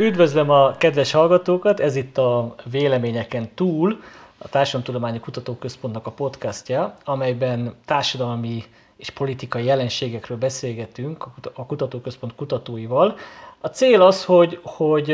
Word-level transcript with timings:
Üdvözlöm 0.00 0.50
a 0.50 0.76
kedves 0.76 1.12
hallgatókat, 1.12 1.80
ez 1.80 1.96
itt 1.96 2.18
a 2.18 2.54
Véleményeken 2.70 3.50
túl, 3.54 4.00
a 4.38 4.48
Társadalomtudományi 4.48 5.20
Kutatóközpontnak 5.20 6.06
a 6.06 6.10
podcastja, 6.10 6.96
amelyben 7.04 7.74
társadalmi 7.84 8.64
és 8.96 9.10
politikai 9.10 9.64
jelenségekről 9.64 10.38
beszélgetünk 10.38 11.26
a 11.54 11.66
Kutatóközpont 11.66 12.34
kutatóival. 12.34 13.16
A 13.60 13.66
cél 13.66 14.02
az, 14.02 14.24
hogy, 14.24 14.60
hogy 14.62 15.10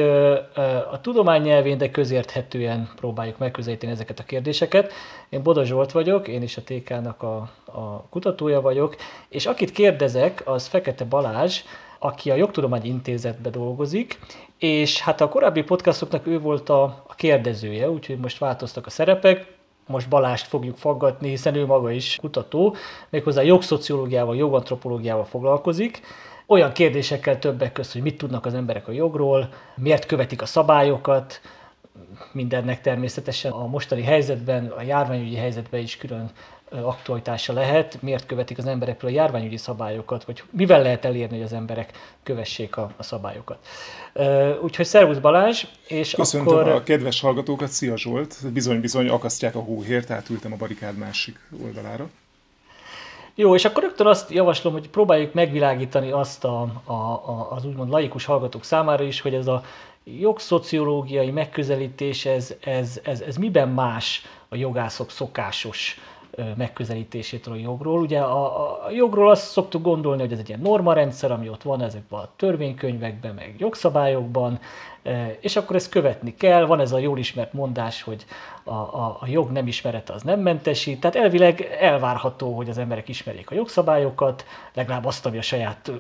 a 0.90 1.00
tudomány 1.00 1.42
nyelvén, 1.42 1.78
de 1.78 1.90
közérthetően 1.90 2.90
próbáljuk 2.96 3.38
megközelíteni 3.38 3.92
ezeket 3.92 4.18
a 4.18 4.24
kérdéseket. 4.24 4.92
Én 5.28 5.42
Boda 5.42 5.64
Zsolt 5.64 5.92
vagyok, 5.92 6.28
én 6.28 6.42
is 6.42 6.56
a 6.56 6.62
TK-nak 6.64 7.22
a, 7.22 7.36
a 7.64 8.02
kutatója 8.10 8.60
vagyok, 8.60 8.96
és 9.28 9.46
akit 9.46 9.70
kérdezek, 9.70 10.42
az 10.44 10.66
Fekete 10.66 11.04
Balázs, 11.04 11.62
aki 11.98 12.30
a 12.30 12.34
Jogtudományi 12.34 12.88
Intézetben 12.88 13.52
dolgozik, 13.52 14.18
és 14.58 15.00
hát 15.00 15.20
a 15.20 15.28
korábbi 15.28 15.62
podcastoknak 15.62 16.26
ő 16.26 16.40
volt 16.40 16.68
a, 16.68 16.82
a 17.06 17.14
kérdezője, 17.14 17.90
úgyhogy 17.90 18.18
most 18.18 18.38
változtak 18.38 18.86
a 18.86 18.90
szerepek, 18.90 19.54
most 19.86 20.08
Balást 20.08 20.46
fogjuk 20.46 20.76
faggatni, 20.76 21.28
hiszen 21.28 21.54
ő 21.54 21.66
maga 21.66 21.90
is 21.90 22.16
kutató, 22.20 22.76
méghozzá 23.08 23.42
jogszociológiával, 23.42 24.36
jogantropológiával 24.36 25.24
foglalkozik, 25.24 26.00
olyan 26.46 26.72
kérdésekkel 26.72 27.38
többek 27.38 27.72
között, 27.72 27.92
hogy 27.92 28.02
mit 28.02 28.18
tudnak 28.18 28.46
az 28.46 28.54
emberek 28.54 28.88
a 28.88 28.92
jogról, 28.92 29.48
miért 29.76 30.06
követik 30.06 30.42
a 30.42 30.46
szabályokat, 30.46 31.40
mindennek 32.32 32.80
természetesen 32.80 33.52
a 33.52 33.66
mostani 33.66 34.02
helyzetben, 34.02 34.66
a 34.66 34.82
járványügyi 34.82 35.36
helyzetben 35.36 35.80
is 35.80 35.96
külön 35.96 36.30
aktualitása 36.70 37.52
lehet, 37.52 38.02
miért 38.02 38.26
követik 38.26 38.58
az 38.58 38.66
emberekről 38.66 39.10
a 39.10 39.14
járványügyi 39.14 39.56
szabályokat, 39.56 40.24
vagy 40.24 40.42
mivel 40.50 40.82
lehet 40.82 41.04
elérni, 41.04 41.36
hogy 41.36 41.44
az 41.44 41.52
emberek 41.52 42.16
kövessék 42.22 42.76
a, 42.76 42.90
a 42.96 43.02
szabályokat. 43.02 43.58
Úgyhogy 44.62 44.84
szervusz 44.86 45.18
Balázs, 45.18 45.64
és 45.88 46.10
Köszöntöm 46.10 46.56
akkor... 46.56 46.68
a 46.68 46.82
kedves 46.82 47.20
hallgatókat, 47.20 47.68
szia 47.68 47.96
Zsolt! 47.96 48.52
Bizony-bizony 48.52 49.08
akasztják 49.08 49.54
a 49.54 49.60
hóhért, 49.60 50.06
tehát 50.06 50.30
ültem 50.30 50.52
a 50.52 50.56
barikád 50.56 50.96
másik 50.96 51.38
oldalára. 51.64 52.08
Jó, 53.34 53.54
és 53.54 53.64
akkor 53.64 53.82
rögtön 53.82 54.06
azt 54.06 54.30
javaslom, 54.30 54.72
hogy 54.72 54.88
próbáljuk 54.88 55.34
megvilágítani 55.34 56.10
azt 56.10 56.44
a, 56.44 56.82
a, 56.84 56.92
a, 56.92 57.48
az 57.50 57.64
úgymond 57.64 57.90
laikus 57.90 58.24
hallgatók 58.24 58.64
számára 58.64 59.04
is, 59.04 59.20
hogy 59.20 59.34
ez 59.34 59.46
a 59.46 59.62
jogszociológiai 60.04 61.30
megközelítés, 61.30 62.26
ez, 62.26 62.54
ez, 62.60 63.00
ez, 63.02 63.20
ez 63.20 63.36
miben 63.36 63.68
más 63.68 64.22
a 64.48 64.56
jogászok 64.56 65.10
szokásos 65.10 66.00
megközelítésétől 66.56 67.54
a 67.54 67.58
jogról. 67.58 68.00
Ugye 68.00 68.20
a, 68.20 68.86
a 68.86 68.90
jogról 68.90 69.30
azt 69.30 69.50
szoktuk 69.50 69.82
gondolni, 69.82 70.20
hogy 70.20 70.32
ez 70.32 70.38
egy 70.38 70.48
ilyen 70.48 70.60
normarendszer, 70.60 71.30
ami 71.30 71.48
ott 71.48 71.62
van 71.62 71.82
ezekben 71.82 72.20
a 72.20 72.28
törvénykönyvekben, 72.36 73.34
meg 73.34 73.54
jogszabályokban, 73.58 74.58
és 75.40 75.56
akkor 75.56 75.76
ezt 75.76 75.90
követni 75.90 76.34
kell. 76.34 76.66
Van 76.66 76.80
ez 76.80 76.92
a 76.92 76.98
jól 76.98 77.18
ismert 77.18 77.52
mondás, 77.52 78.02
hogy 78.02 78.24
a, 78.64 78.74
a, 78.74 79.16
a 79.20 79.26
jog 79.26 79.50
nem 79.50 79.66
ismerete 79.66 80.12
az 80.12 80.22
nem 80.22 80.40
mentesít. 80.40 81.00
Tehát 81.00 81.16
elvileg 81.16 81.76
elvárható, 81.80 82.56
hogy 82.56 82.68
az 82.68 82.78
emberek 82.78 83.08
ismerjék 83.08 83.50
a 83.50 83.54
jogszabályokat, 83.54 84.44
legalább 84.74 85.04
azt, 85.04 85.26
ami 85.26 85.38
a 85.38 85.42
saját 85.42 85.92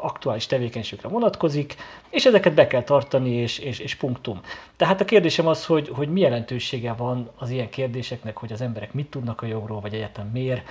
aktuális 0.00 0.46
tevékenységre 0.46 1.08
vonatkozik, 1.08 1.74
és 2.10 2.26
ezeket 2.26 2.54
be 2.54 2.66
kell 2.66 2.82
tartani, 2.82 3.30
és, 3.30 3.58
és, 3.58 3.78
és 3.78 3.94
punktum. 3.94 4.40
Tehát 4.76 5.00
a 5.00 5.04
kérdésem 5.04 5.46
az, 5.46 5.64
hogy, 5.64 5.88
hogy 5.88 6.08
mi 6.08 6.20
jelentősége 6.20 6.92
van 6.92 7.30
az 7.36 7.50
ilyen 7.50 7.68
kérdéseknek, 7.68 8.36
hogy 8.36 8.52
az 8.52 8.60
emberek 8.60 8.92
mit 8.92 9.06
tudnak 9.06 9.42
a 9.42 9.46
jogról, 9.46 9.80
vagy 9.80 9.94
egyáltalán 9.94 10.30
miért 10.30 10.66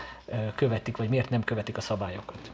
követik, 0.55 0.97
vagy 0.97 1.09
miért 1.09 1.29
nem 1.29 1.43
követik 1.43 1.77
a 1.77 1.81
szabályokat. 1.81 2.51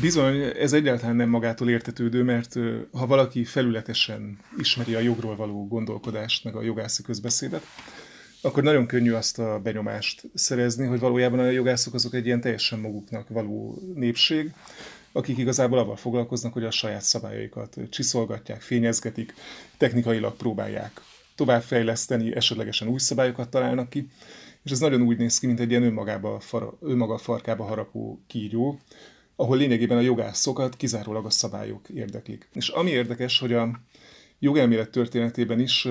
Bizony, 0.00 0.40
ez 0.58 0.72
egyáltalán 0.72 1.16
nem 1.16 1.28
magától 1.28 1.68
értetődő, 1.68 2.22
mert 2.22 2.54
ha 2.92 3.06
valaki 3.06 3.44
felületesen 3.44 4.38
ismeri 4.58 4.94
a 4.94 4.98
jogról 4.98 5.36
való 5.36 5.66
gondolkodást, 5.68 6.44
meg 6.44 6.56
a 6.56 6.62
jogászi 6.62 7.02
közbeszédet, 7.02 7.62
akkor 8.40 8.62
nagyon 8.62 8.86
könnyű 8.86 9.12
azt 9.12 9.38
a 9.38 9.60
benyomást 9.62 10.22
szerezni, 10.34 10.86
hogy 10.86 11.00
valójában 11.00 11.38
a 11.38 11.50
jogászok 11.50 11.94
azok 11.94 12.14
egy 12.14 12.26
ilyen 12.26 12.40
teljesen 12.40 12.78
maguknak 12.78 13.28
való 13.28 13.78
népség, 13.94 14.54
akik 15.12 15.38
igazából 15.38 15.78
avval 15.78 15.96
foglalkoznak, 15.96 16.52
hogy 16.52 16.64
a 16.64 16.70
saját 16.70 17.02
szabályaikat 17.02 17.76
csiszolgatják, 17.90 18.60
fényezgetik, 18.60 19.34
technikailag 19.76 20.36
próbálják 20.36 21.00
továbbfejleszteni, 21.34 22.36
esetlegesen 22.36 22.88
új 22.88 22.98
szabályokat 22.98 23.48
találnak 23.48 23.90
ki, 23.90 24.08
és 24.62 24.70
ez 24.70 24.78
nagyon 24.78 25.02
úgy 25.02 25.18
néz 25.18 25.38
ki, 25.38 25.46
mint 25.46 25.60
egy 25.60 25.70
ilyen 25.70 25.82
önmagába, 25.82 26.40
fara, 26.40 26.76
önmaga 26.80 27.18
farkába 27.18 27.64
harapó 27.64 28.20
kígyó, 28.26 28.78
ahol 29.36 29.56
lényegében 29.56 29.98
a 29.98 30.00
jogászokat 30.00 30.76
kizárólag 30.76 31.24
a 31.24 31.30
szabályok 31.30 31.88
érdeklik. 31.88 32.48
És 32.52 32.68
ami 32.68 32.90
érdekes, 32.90 33.38
hogy 33.38 33.52
a 33.52 33.70
jogelmélet 34.38 34.90
történetében 34.90 35.60
is 35.60 35.88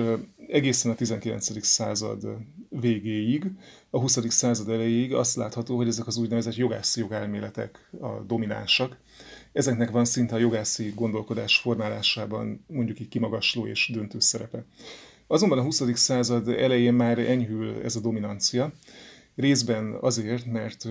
egészen 0.48 0.90
a 0.90 0.94
19. 0.94 1.66
század 1.66 2.26
végéig, 2.68 3.50
a 3.90 4.00
20. 4.00 4.18
század 4.28 4.68
elejéig 4.68 5.14
azt 5.14 5.36
látható, 5.36 5.76
hogy 5.76 5.88
ezek 5.88 6.06
az 6.06 6.16
úgynevezett 6.16 6.56
jogászi 6.56 7.00
jogelméletek 7.00 7.90
a 8.00 8.08
dominánsak. 8.26 8.96
Ezeknek 9.52 9.90
van 9.90 10.04
szinte 10.04 10.34
a 10.34 10.38
jogászi 10.38 10.92
gondolkodás 10.94 11.58
formálásában 11.58 12.64
mondjuk 12.66 13.00
így 13.00 13.08
kimagasló 13.08 13.66
és 13.66 13.90
döntő 13.92 14.20
szerepe. 14.20 14.64
Azonban 15.26 15.58
a 15.58 15.62
20. 15.62 15.82
század 15.94 16.48
elején 16.48 16.94
már 16.94 17.18
enyhül 17.18 17.82
ez 17.82 17.96
a 17.96 18.00
dominancia, 18.00 18.72
részben 19.34 19.96
azért, 20.00 20.44
mert 20.44 20.88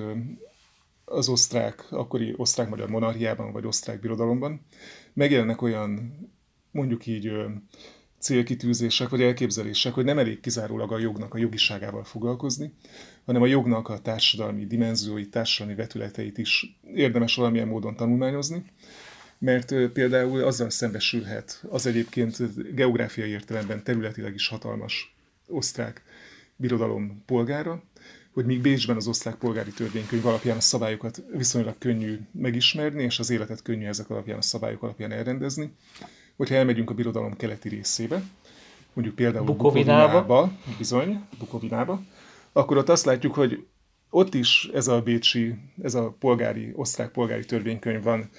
az 1.05 1.29
osztrák, 1.29 1.87
akkori 1.89 2.33
osztrák-magyar 2.37 2.89
monarchiában 2.89 3.51
vagy 3.51 3.65
osztrák 3.65 3.99
birodalomban 3.99 4.61
megjelennek 5.13 5.61
olyan 5.61 6.13
mondjuk 6.77 7.05
így 7.05 7.31
célkitűzések 8.19 9.09
vagy 9.09 9.21
elképzelések, 9.21 9.93
hogy 9.93 10.05
nem 10.05 10.17
elég 10.17 10.39
kizárólag 10.39 10.91
a 10.91 10.99
jognak 10.99 11.33
a 11.33 11.37
jogiságával 11.37 12.03
foglalkozni, 12.03 12.73
hanem 13.25 13.41
a 13.41 13.45
jognak 13.45 13.89
a 13.89 13.99
társadalmi 13.99 14.65
dimenzióit, 14.65 15.31
társadalmi 15.31 15.75
vetületeit 15.75 16.37
is 16.37 16.79
érdemes 16.93 17.35
valamilyen 17.35 17.67
módon 17.67 17.95
tanulmányozni, 17.95 18.63
mert 19.39 19.73
például 19.93 20.43
azzal 20.43 20.69
szembesülhet 20.69 21.63
az 21.69 21.85
egyébként 21.85 22.37
geográfiai 22.75 23.29
értelemben 23.29 23.83
területileg 23.83 24.33
is 24.33 24.47
hatalmas 24.47 25.15
osztrák 25.47 26.03
birodalom 26.55 27.23
polgára, 27.25 27.83
hogy 28.33 28.45
míg 28.45 28.61
Bécsben 28.61 28.95
az 28.95 29.07
osztrák 29.07 29.35
polgári 29.35 29.71
törvénykönyv 29.71 30.25
alapján 30.25 30.57
a 30.57 30.61
szabályokat 30.61 31.23
viszonylag 31.31 31.77
könnyű 31.77 32.19
megismerni, 32.31 33.03
és 33.03 33.19
az 33.19 33.29
életet 33.29 33.61
könnyű 33.61 33.85
ezek 33.85 34.09
alapján 34.09 34.37
a 34.37 34.41
szabályok 34.41 34.83
alapján 34.83 35.11
elrendezni, 35.11 35.71
hogyha 36.37 36.55
elmegyünk 36.55 36.89
a 36.89 36.93
birodalom 36.93 37.35
keleti 37.35 37.69
részébe, 37.69 38.23
mondjuk 38.93 39.15
például 39.17 39.45
Bukovinába, 39.45 40.21
Bukovinába 40.21 40.51
bizony, 40.77 41.23
Bukovinába, 41.39 42.01
akkor 42.51 42.77
ott 42.77 42.89
azt 42.89 43.05
látjuk, 43.05 43.33
hogy 43.33 43.65
ott 44.09 44.33
is 44.33 44.69
ez 44.73 44.87
a 44.87 45.01
bécsi, 45.01 45.55
ez 45.81 45.95
a 45.95 46.15
polgári, 46.19 46.71
osztrák 46.75 47.11
polgári 47.11 47.45
törvénykönyv 47.45 48.03
van 48.03 48.29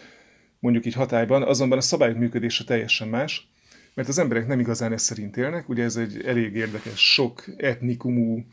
mondjuk 0.59 0.87
így 0.87 0.95
hatályban, 0.95 1.43
azonban 1.43 1.79
a 1.79 1.81
szabályok 1.81 2.19
működése 2.19 2.65
teljesen 2.65 3.09
más, 3.09 3.49
mert 3.95 4.09
az 4.09 4.19
emberek 4.19 4.47
nem 4.47 4.61
igazán 4.61 4.93
ezt 4.93 5.05
szerint 5.05 5.37
élnek, 5.37 5.69
ugye 5.69 5.85
ez 5.85 5.97
egy 5.97 6.23
elég 6.25 6.55
érdekes, 6.55 7.13
sok 7.13 7.45
etnikumú, 7.57 8.45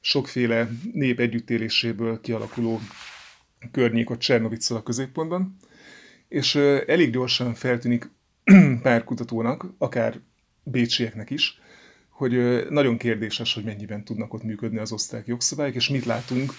sokféle 0.00 0.68
nép 0.92 1.20
együttéléséből 1.20 2.20
kialakuló 2.20 2.80
környék 3.72 4.10
ott 4.10 4.18
Csernovicsal 4.18 4.76
a 4.76 4.82
középpontban, 4.82 5.56
és 6.28 6.54
elég 6.86 7.10
gyorsan 7.10 7.54
feltűnik 7.54 8.10
pár 8.82 9.04
kutatónak, 9.04 9.66
akár 9.78 10.20
bécsieknek 10.62 11.30
is, 11.30 11.60
hogy 12.08 12.66
nagyon 12.70 12.96
kérdéses, 12.96 13.54
hogy 13.54 13.64
mennyiben 13.64 14.04
tudnak 14.04 14.34
ott 14.34 14.42
működni 14.42 14.78
az 14.78 14.92
osztrák 14.92 15.26
jogszabályok, 15.26 15.74
és 15.74 15.88
mit 15.88 16.04
látunk 16.04 16.52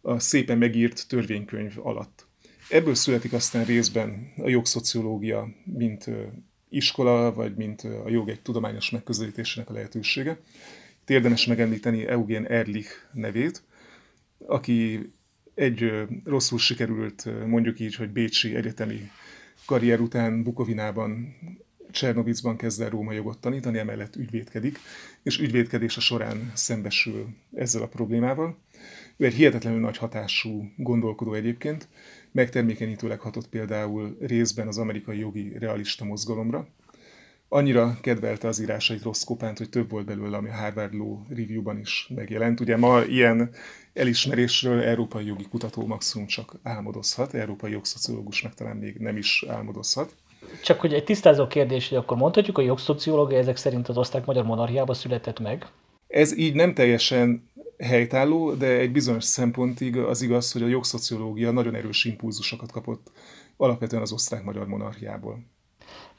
a 0.00 0.18
szépen 0.18 0.58
megírt 0.58 1.08
törvénykönyv 1.08 1.78
alatt. 1.82 2.26
Ebből 2.68 2.94
születik 2.94 3.32
aztán 3.32 3.64
részben 3.64 4.32
a 4.36 4.48
jogszociológia, 4.48 5.48
mint 5.64 6.10
iskola, 6.68 7.32
vagy 7.32 7.54
mint 7.54 7.80
a 7.80 8.08
jog 8.08 8.28
egy 8.28 8.40
tudományos 8.40 8.90
megközelítésének 8.90 9.70
a 9.70 9.72
lehetősége. 9.72 10.38
Itt 11.00 11.10
érdemes 11.10 11.46
megemlíteni 11.46 12.06
Eugen 12.06 12.46
Erlich 12.46 12.90
nevét, 13.12 13.62
aki 14.46 15.10
egy 15.54 15.92
rosszul 16.24 16.58
sikerült, 16.58 17.46
mondjuk 17.46 17.80
így, 17.80 17.94
hogy 17.94 18.08
Bécsi 18.08 18.54
egyetemi 18.54 19.10
karrier 19.70 20.00
után 20.00 20.42
Bukovinában, 20.42 21.36
Csernovicban 21.90 22.56
kezd 22.56 22.80
el 22.80 22.88
róma 22.88 23.12
jogot 23.12 23.38
tanítani, 23.38 23.78
emellett 23.78 24.16
ügyvédkedik, 24.16 24.78
és 25.22 25.38
ügyvédkedése 25.38 26.00
során 26.00 26.50
szembesül 26.54 27.26
ezzel 27.54 27.82
a 27.82 27.86
problémával. 27.86 28.56
Ő 29.16 29.24
egy 29.24 29.34
hihetetlenül 29.34 29.80
nagy 29.80 29.96
hatású 29.96 30.72
gondolkodó 30.76 31.34
egyébként, 31.34 31.88
megtermékenyítőleg 32.32 33.20
hatott 33.20 33.48
például 33.48 34.16
részben 34.20 34.66
az 34.66 34.78
amerikai 34.78 35.18
jogi 35.18 35.52
realista 35.58 36.04
mozgalomra. 36.04 36.68
Annyira 37.52 37.98
kedvelte 38.00 38.48
az 38.48 38.60
írásait 38.60 39.02
Ross 39.02 39.24
Kopánt, 39.24 39.58
hogy 39.58 39.68
több 39.68 39.90
volt 39.90 40.04
belőle, 40.06 40.36
ami 40.36 40.48
a 40.48 40.54
Harvard 40.54 40.94
Law 40.94 41.18
Review-ban 41.28 41.78
is 41.78 42.10
megjelent. 42.14 42.60
Ugye 42.60 42.76
ma 42.76 43.02
ilyen 43.02 43.50
elismerésről 43.92 44.82
európai 44.82 45.26
jogi 45.26 45.48
kutató 45.48 45.86
maximum 45.86 46.26
csak 46.26 46.54
álmodozhat, 46.62 47.34
európai 47.34 47.70
jogszociológus 47.70 48.42
meg 48.42 48.54
talán 48.54 48.76
még 48.76 48.96
nem 48.98 49.16
is 49.16 49.44
álmodozhat. 49.48 50.14
Csak 50.62 50.80
hogy 50.80 50.94
egy 50.94 51.04
tisztázó 51.04 51.46
kérdés, 51.46 51.88
hogy 51.88 51.98
akkor 51.98 52.16
mondhatjuk, 52.16 52.56
hogy 52.56 52.64
a 52.64 52.68
jogszociológia 52.68 53.38
ezek 53.38 53.56
szerint 53.56 53.88
az 53.88 53.96
osztrák-magyar 53.96 54.44
monarchiában 54.44 54.94
született 54.94 55.40
meg? 55.40 55.66
Ez 56.06 56.36
így 56.36 56.54
nem 56.54 56.74
teljesen 56.74 57.50
helytálló, 57.78 58.54
de 58.54 58.66
egy 58.66 58.92
bizonyos 58.92 59.24
szempontig 59.24 59.96
az 59.96 60.22
igaz, 60.22 60.52
hogy 60.52 60.62
a 60.62 60.66
jogszociológia 60.66 61.50
nagyon 61.50 61.74
erős 61.74 62.04
impulzusokat 62.04 62.72
kapott 62.72 63.10
alapvetően 63.56 64.02
az 64.02 64.12
osztrák-magyar 64.12 64.66
monarchiából. 64.66 65.38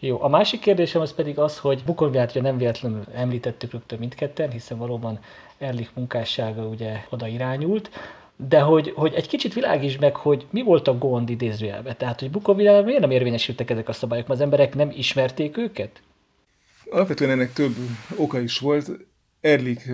Jó, 0.03 0.21
a 0.21 0.27
másik 0.27 0.59
kérdésem 0.59 1.01
az 1.01 1.13
pedig 1.13 1.39
az, 1.39 1.57
hogy 1.57 1.83
Bukoviát 1.85 2.41
nem 2.41 2.57
véletlenül 2.57 3.03
említettük 3.13 3.71
rögtön 3.71 3.99
mindketten, 3.99 4.51
hiszen 4.51 4.77
valóban 4.77 5.19
Erlich 5.57 5.89
munkássága 5.93 6.65
ugye 6.65 7.05
oda 7.09 7.27
irányult, 7.27 7.89
de 8.35 8.59
hogy, 8.59 8.91
hogy 8.95 9.13
egy 9.13 9.27
kicsit 9.27 9.53
világíts 9.53 9.99
meg, 9.99 10.15
hogy 10.15 10.45
mi 10.49 10.61
volt 10.61 10.87
a 10.87 10.97
gond 10.97 11.29
idézőjelben. 11.29 11.97
Tehát, 11.97 12.19
hogy 12.19 12.31
Bukovinában 12.31 12.83
miért 12.83 12.99
nem 12.99 13.11
érvényesültek 13.11 13.69
ezek 13.69 13.89
a 13.89 13.93
szabályok, 13.93 14.27
mert 14.27 14.39
az 14.39 14.45
emberek 14.45 14.75
nem 14.75 14.91
ismerték 14.95 15.57
őket? 15.57 16.01
Alapvetően 16.89 17.31
ennek 17.31 17.53
több 17.53 17.75
oka 18.15 18.39
is 18.39 18.59
volt. 18.59 18.91
Erlik 19.41 19.91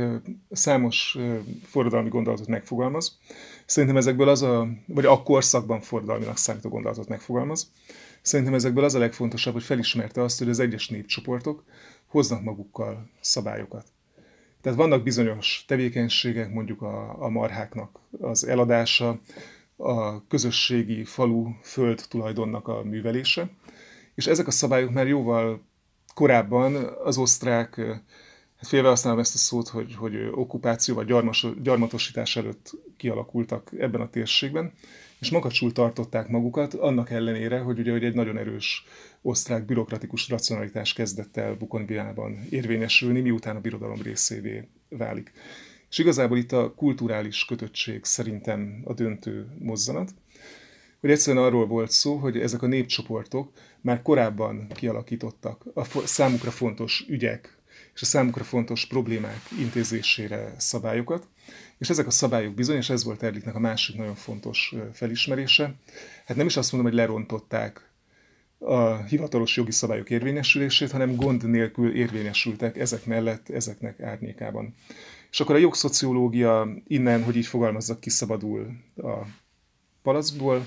számos 0.51 1.17
forradalmi 1.63 2.09
gondolatot 2.09 2.47
megfogalmaz. 2.47 3.17
Szerintem 3.67 3.97
ezekből 3.97 4.29
az 4.29 4.41
a, 4.41 4.67
vagy 4.85 5.05
a 5.05 5.23
korszakban 5.23 5.81
forradalminak 5.81 6.37
számító 6.37 6.69
gondolatot 6.69 7.07
megfogalmaz. 7.07 7.71
Szerintem 8.21 8.53
ezekből 8.53 8.83
az 8.83 8.95
a 8.95 8.99
legfontosabb, 8.99 9.53
hogy 9.53 9.63
felismerte 9.63 10.21
azt, 10.21 10.39
hogy 10.39 10.49
az 10.49 10.59
egyes 10.59 10.89
népcsoportok 10.89 11.63
hoznak 12.05 12.43
magukkal 12.43 13.09
szabályokat. 13.19 13.85
Tehát 14.61 14.77
vannak 14.77 15.03
bizonyos 15.03 15.63
tevékenységek, 15.67 16.53
mondjuk 16.53 16.81
a, 16.81 17.23
a 17.23 17.29
marháknak 17.29 17.99
az 18.19 18.47
eladása, 18.47 19.19
a 19.75 20.27
közösségi 20.27 21.03
falu 21.03 21.51
föld 21.61 22.05
tulajdonnak 22.09 22.67
a 22.67 22.83
művelése, 22.83 23.49
és 24.15 24.27
ezek 24.27 24.47
a 24.47 24.51
szabályok 24.51 24.91
már 24.91 25.07
jóval 25.07 25.61
korábban 26.13 26.75
az 27.03 27.17
osztrák, 27.17 27.81
hát 28.57 28.67
félve 28.67 28.87
használom 28.87 29.19
ezt 29.19 29.35
a 29.35 29.37
szót, 29.37 29.67
hogy, 29.67 29.95
hogy 29.95 30.15
okupáció 30.31 30.95
vagy 30.95 31.05
gyarmas, 31.05 31.47
gyarmatosítás 31.63 32.35
előtt 32.35 32.71
kialakultak 32.97 33.71
ebben 33.77 34.01
a 34.01 34.09
térségben, 34.09 34.73
és 35.19 35.31
makacsul 35.31 35.71
tartották 35.71 36.27
magukat, 36.27 36.73
annak 36.73 37.09
ellenére, 37.09 37.59
hogy 37.59 37.79
ugye 37.79 37.91
hogy 37.91 38.03
egy 38.03 38.15
nagyon 38.15 38.37
erős 38.37 38.85
osztrák 39.21 39.65
bürokratikus 39.65 40.29
racionalitás 40.29 40.93
kezdett 40.93 41.37
el 41.37 41.55
Bukonviában 41.55 42.47
érvényesülni, 42.49 43.21
miután 43.21 43.55
a 43.55 43.61
birodalom 43.61 44.01
részévé 44.01 44.67
válik. 44.89 45.31
És 45.89 45.97
igazából 45.97 46.37
itt 46.37 46.51
a 46.51 46.73
kulturális 46.73 47.45
kötöttség 47.45 48.03
szerintem 48.03 48.81
a 48.83 48.93
döntő 48.93 49.47
mozzanat, 49.59 50.13
hogy 50.99 51.11
egyszerűen 51.11 51.43
arról 51.43 51.67
volt 51.67 51.91
szó, 51.91 52.15
hogy 52.15 52.37
ezek 52.37 52.61
a 52.61 52.67
népcsoportok 52.67 53.51
már 53.81 54.01
korábban 54.01 54.67
kialakítottak 54.67 55.65
a 55.73 55.83
számukra 56.05 56.51
fontos 56.51 57.05
ügyek 57.07 57.56
és 57.97 58.03
a 58.03 58.05
számukra 58.05 58.43
fontos 58.43 58.85
problémák 58.85 59.41
intézésére 59.59 60.53
szabályokat, 60.57 61.27
és 61.77 61.89
ezek 61.89 62.07
a 62.07 62.11
szabályok 62.11 62.53
bizony, 62.53 62.75
és 62.75 62.89
ez 62.89 63.03
volt 63.03 63.23
Erliknek 63.23 63.55
a 63.55 63.59
másik 63.59 63.95
nagyon 63.95 64.15
fontos 64.15 64.75
felismerése, 64.93 65.75
hát 66.25 66.37
nem 66.37 66.45
is 66.45 66.57
azt 66.57 66.71
mondom, 66.71 66.91
hogy 66.91 66.99
lerontották 66.99 67.91
a 68.59 68.95
hivatalos 68.95 69.55
jogi 69.57 69.71
szabályok 69.71 70.09
érvényesülését, 70.09 70.91
hanem 70.91 71.15
gond 71.15 71.49
nélkül 71.49 71.95
érvényesültek 71.95 72.77
ezek 72.77 73.05
mellett, 73.05 73.49
ezeknek 73.49 74.01
árnyékában. 74.01 74.73
És 75.31 75.39
akkor 75.39 75.55
a 75.55 75.59
jogszociológia 75.59 76.67
innen, 76.87 77.23
hogy 77.23 77.35
így 77.35 77.45
fogalmazzak, 77.45 77.99
kiszabadul 77.99 78.67
a 78.95 79.17
palacból, 80.01 80.65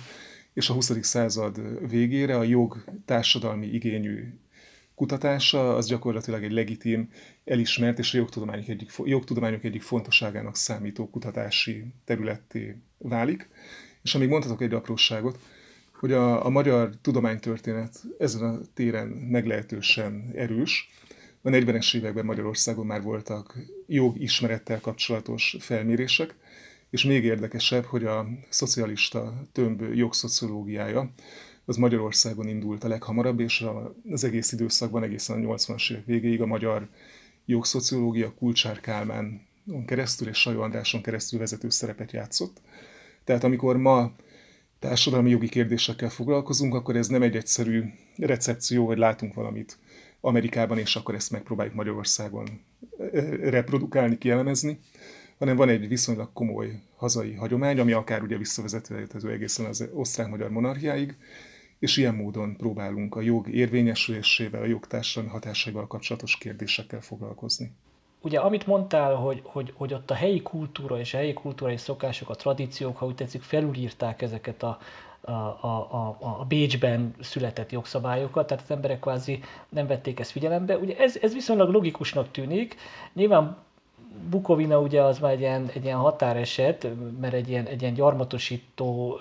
és 0.54 0.70
a 0.70 0.72
20. 0.72 0.92
század 1.00 1.88
végére 1.90 2.36
a 2.36 2.42
jog 2.42 2.84
társadalmi 3.04 3.66
igényű 3.66 4.38
kutatása 5.00 5.76
az 5.76 5.86
gyakorlatilag 5.86 6.42
egy 6.42 6.52
legitim, 6.52 7.08
elismert 7.44 7.98
és 7.98 8.14
a 8.14 8.16
jogtudományok 8.16 8.68
egyik, 8.68 8.90
jogtudományok 9.04 9.64
egyik 9.64 9.82
fontosságának 9.82 10.56
számító 10.56 11.10
kutatási 11.10 11.84
területté 12.04 12.76
válik. 12.98 13.48
És 14.02 14.14
amíg 14.14 14.28
mondhatok 14.28 14.62
egy 14.62 14.74
apróságot, 14.74 15.38
hogy 15.92 16.12
a, 16.12 16.44
a 16.44 16.48
magyar 16.48 16.90
tudománytörténet 17.02 18.02
ezen 18.18 18.42
a 18.42 18.60
téren 18.74 19.06
meglehetősen 19.06 20.30
erős. 20.34 20.90
A 21.42 21.48
40-es 21.48 21.96
években 21.96 22.24
Magyarországon 22.24 22.86
már 22.86 23.02
voltak 23.02 23.58
jogismerettel 23.86 24.80
kapcsolatos 24.80 25.56
felmérések, 25.60 26.34
és 26.90 27.04
még 27.04 27.24
érdekesebb, 27.24 27.84
hogy 27.84 28.04
a 28.04 28.28
szocialista 28.48 29.46
tömb 29.52 29.82
jogszociológiája 29.94 31.12
az 31.70 31.76
Magyarországon 31.76 32.48
indult 32.48 32.84
a 32.84 32.88
leghamarabb, 32.88 33.40
és 33.40 33.64
az 34.10 34.24
egész 34.24 34.52
időszakban, 34.52 35.02
egészen 35.02 35.44
a 35.44 35.54
80-as 35.54 35.90
évek 35.90 36.04
végéig 36.04 36.40
a 36.40 36.46
magyar 36.46 36.88
jogszociológia 37.46 38.34
Kulcsár 38.34 38.80
Kálmán 38.80 39.46
keresztül 39.86 40.28
és 40.28 40.38
Sajó 40.38 40.60
Andráson 40.60 41.02
keresztül 41.02 41.38
vezető 41.38 41.68
szerepet 41.68 42.12
játszott. 42.12 42.60
Tehát 43.24 43.44
amikor 43.44 43.76
ma 43.76 44.12
társadalmi 44.78 45.30
jogi 45.30 45.48
kérdésekkel 45.48 46.08
foglalkozunk, 46.08 46.74
akkor 46.74 46.96
ez 46.96 47.08
nem 47.08 47.22
egy 47.22 47.36
egyszerű 47.36 47.84
recepció, 48.16 48.86
hogy 48.86 48.98
látunk 48.98 49.34
valamit 49.34 49.78
Amerikában, 50.20 50.78
és 50.78 50.96
akkor 50.96 51.14
ezt 51.14 51.30
megpróbáljuk 51.30 51.74
Magyarországon 51.74 52.48
reprodukálni, 53.40 54.18
kielemezni, 54.18 54.78
hanem 55.38 55.56
van 55.56 55.68
egy 55.68 55.88
viszonylag 55.88 56.32
komoly 56.32 56.80
hazai 56.96 57.34
hagyomány, 57.34 57.78
ami 57.78 57.92
akár 57.92 58.22
ugye 58.22 58.36
visszavezethető 58.36 59.30
egészen 59.30 59.66
az 59.66 59.88
osztrák-magyar 59.92 60.50
monarchiáig, 60.50 61.16
és 61.80 61.96
ilyen 61.96 62.14
módon 62.14 62.56
próbálunk 62.56 63.14
a 63.14 63.20
jog 63.20 63.48
érvényesülésével, 63.48 64.62
a 64.62 64.66
jog 64.66 64.86
társadalmi 64.86 65.30
hatásaival 65.30 65.86
kapcsolatos 65.86 66.36
kérdésekkel 66.36 67.00
foglalkozni. 67.00 67.72
Ugye, 68.22 68.38
amit 68.38 68.66
mondtál, 68.66 69.14
hogy, 69.14 69.40
hogy, 69.44 69.72
hogy 69.76 69.94
ott 69.94 70.10
a 70.10 70.14
helyi 70.14 70.42
kultúra 70.42 70.98
és 70.98 71.14
a 71.14 71.16
helyi 71.16 71.32
kultúrai 71.32 71.76
szokások, 71.76 72.28
a 72.28 72.34
tradíciók, 72.34 72.96
ha 72.96 73.06
úgy 73.06 73.14
tetszik, 73.14 73.42
felülírták 73.42 74.22
ezeket 74.22 74.62
a, 74.62 74.78
a, 75.20 75.30
a, 75.30 75.88
a, 75.90 76.16
a 76.40 76.44
Bécsben 76.48 77.14
született 77.20 77.72
jogszabályokat, 77.72 78.46
tehát 78.46 78.62
az 78.62 78.70
emberek 78.70 79.00
kvázi 79.00 79.40
nem 79.68 79.86
vették 79.86 80.20
ezt 80.20 80.30
figyelembe. 80.30 80.78
Ugye 80.78 80.96
ez, 80.96 81.16
ez 81.22 81.32
viszonylag 81.32 81.70
logikusnak 81.70 82.30
tűnik. 82.30 82.76
Nyilván 83.12 83.56
Bukovina 84.30 84.78
ugye 84.78 85.02
az 85.02 85.18
már 85.18 85.32
egy 85.32 85.40
ilyen, 85.40 85.70
egy 85.74 85.84
ilyen 85.84 85.96
határeset, 85.96 86.86
mert 87.20 87.34
egy 87.34 87.48
ilyen, 87.48 87.66
egy 87.66 87.82
ilyen 87.82 87.94
gyarmatosító, 87.94 89.18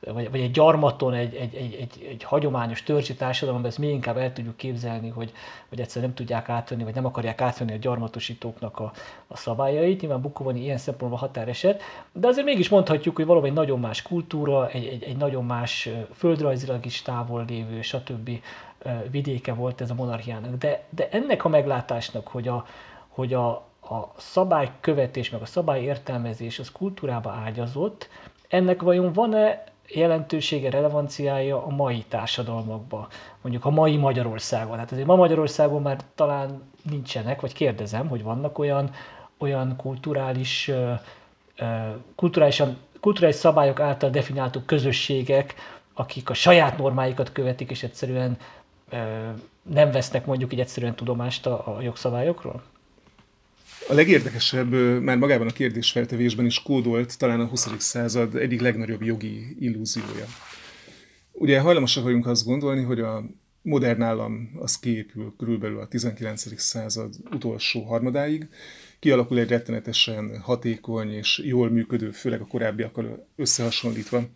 vagy, 0.00 0.30
vagy 0.30 0.40
egy 0.40 0.50
gyarmaton 0.50 1.14
egy, 1.14 1.34
egy, 1.34 1.54
egy, 1.54 1.74
egy, 1.74 2.06
egy 2.08 2.22
hagyományos 2.22 2.82
törzsi 2.82 3.14
társadalomban 3.14 3.70
ezt 3.70 3.78
még 3.78 3.90
inkább 3.90 4.16
el 4.16 4.32
tudjuk 4.32 4.56
képzelni, 4.56 5.08
hogy, 5.08 5.32
hogy 5.68 5.80
egyszerűen 5.80 6.06
nem 6.06 6.14
tudják 6.16 6.48
átvenni, 6.48 6.84
vagy 6.84 6.94
nem 6.94 7.04
akarják 7.04 7.40
átvenni 7.40 7.72
a 7.72 7.76
gyarmatosítóknak 7.76 8.78
a, 8.78 8.92
a 9.26 9.36
szabályait. 9.36 10.00
Nyilván 10.00 10.20
Bukovani 10.20 10.60
ilyen 10.60 10.78
szempontból 10.78 11.20
határeset, 11.20 11.82
de 12.12 12.26
azért 12.26 12.46
mégis 12.46 12.68
mondhatjuk, 12.68 13.16
hogy 13.16 13.26
valami 13.26 13.48
egy 13.48 13.54
nagyon 13.54 13.80
más 13.80 14.02
kultúra, 14.02 14.68
egy, 14.68 14.86
egy, 14.86 15.02
egy 15.02 15.16
nagyon 15.16 15.44
más 15.44 15.88
földrajzilag 16.14 16.86
is 16.86 17.02
távol 17.02 17.44
lévő, 17.48 17.82
stb. 17.82 18.30
vidéke 19.10 19.52
volt 19.52 19.80
ez 19.80 19.90
a 19.90 19.94
monarchiának. 19.94 20.56
De, 20.56 20.84
de 20.90 21.08
ennek 21.08 21.44
a 21.44 21.48
meglátásnak, 21.48 22.28
hogy 22.28 22.48
a, 22.48 22.66
hogy 23.08 23.34
a, 23.34 23.72
a 23.90 24.12
szabálykövetés, 24.16 25.30
meg 25.30 25.42
a 25.42 25.46
szabályértelmezés 25.46 26.58
az 26.58 26.72
kultúrába 26.72 27.30
ágyazott, 27.30 28.08
ennek 28.48 28.82
vajon 28.82 29.12
van-e 29.12 29.64
jelentősége, 29.88 30.70
relevanciája 30.70 31.64
a 31.64 31.70
mai 31.70 32.04
társadalmakban, 32.08 33.06
mondjuk 33.40 33.64
a 33.64 33.70
mai 33.70 33.96
Magyarországon. 33.96 34.78
Hát 34.78 34.92
azért 34.92 35.06
ma 35.06 35.14
Magyarországon 35.16 35.82
már 35.82 36.00
talán 36.14 36.62
nincsenek, 36.90 37.40
vagy 37.40 37.52
kérdezem, 37.52 38.08
hogy 38.08 38.22
vannak 38.22 38.58
olyan, 38.58 38.90
olyan 39.38 39.76
kulturális, 39.76 40.70
kulturálisan, 42.16 42.76
kulturális 43.00 43.36
szabályok 43.36 43.80
által 43.80 44.10
definiáltó 44.10 44.60
közösségek, 44.66 45.54
akik 45.94 46.30
a 46.30 46.34
saját 46.34 46.78
normáikat 46.78 47.32
követik, 47.32 47.70
és 47.70 47.82
egyszerűen 47.82 48.36
nem 49.62 49.90
vesznek 49.90 50.26
mondjuk 50.26 50.52
így 50.52 50.60
egyszerűen 50.60 50.94
tudomást 50.94 51.46
a, 51.46 51.76
a 51.76 51.80
jogszabályokról? 51.80 52.62
A 53.88 53.94
legérdekesebb 53.94 54.72
már 55.02 55.16
magában 55.16 55.46
a 55.46 55.52
kérdésfeltevésben 55.52 56.44
is 56.44 56.62
kódolt 56.62 57.18
talán 57.18 57.40
a 57.40 57.44
20. 57.44 57.68
század 57.78 58.36
egyik 58.36 58.60
legnagyobb 58.60 59.02
jogi 59.02 59.56
illúziója. 59.58 60.26
Ugye 61.32 61.60
hajlamosak 61.60 62.02
vagyunk 62.02 62.26
azt 62.26 62.44
gondolni, 62.44 62.82
hogy 62.82 63.00
a 63.00 63.24
modern 63.62 64.02
állam 64.02 64.50
az 64.58 64.78
kiépül 64.78 65.34
körülbelül 65.38 65.78
a 65.78 65.88
19. 65.88 66.60
század 66.60 67.14
utolsó 67.30 67.82
harmadáig, 67.82 68.48
kialakul 68.98 69.38
egy 69.38 69.48
rettenetesen 69.48 70.40
hatékony 70.40 71.12
és 71.12 71.40
jól 71.44 71.70
működő, 71.70 72.10
főleg 72.10 72.40
a 72.40 72.46
korábbiakkal 72.46 73.28
összehasonlítva, 73.36 74.28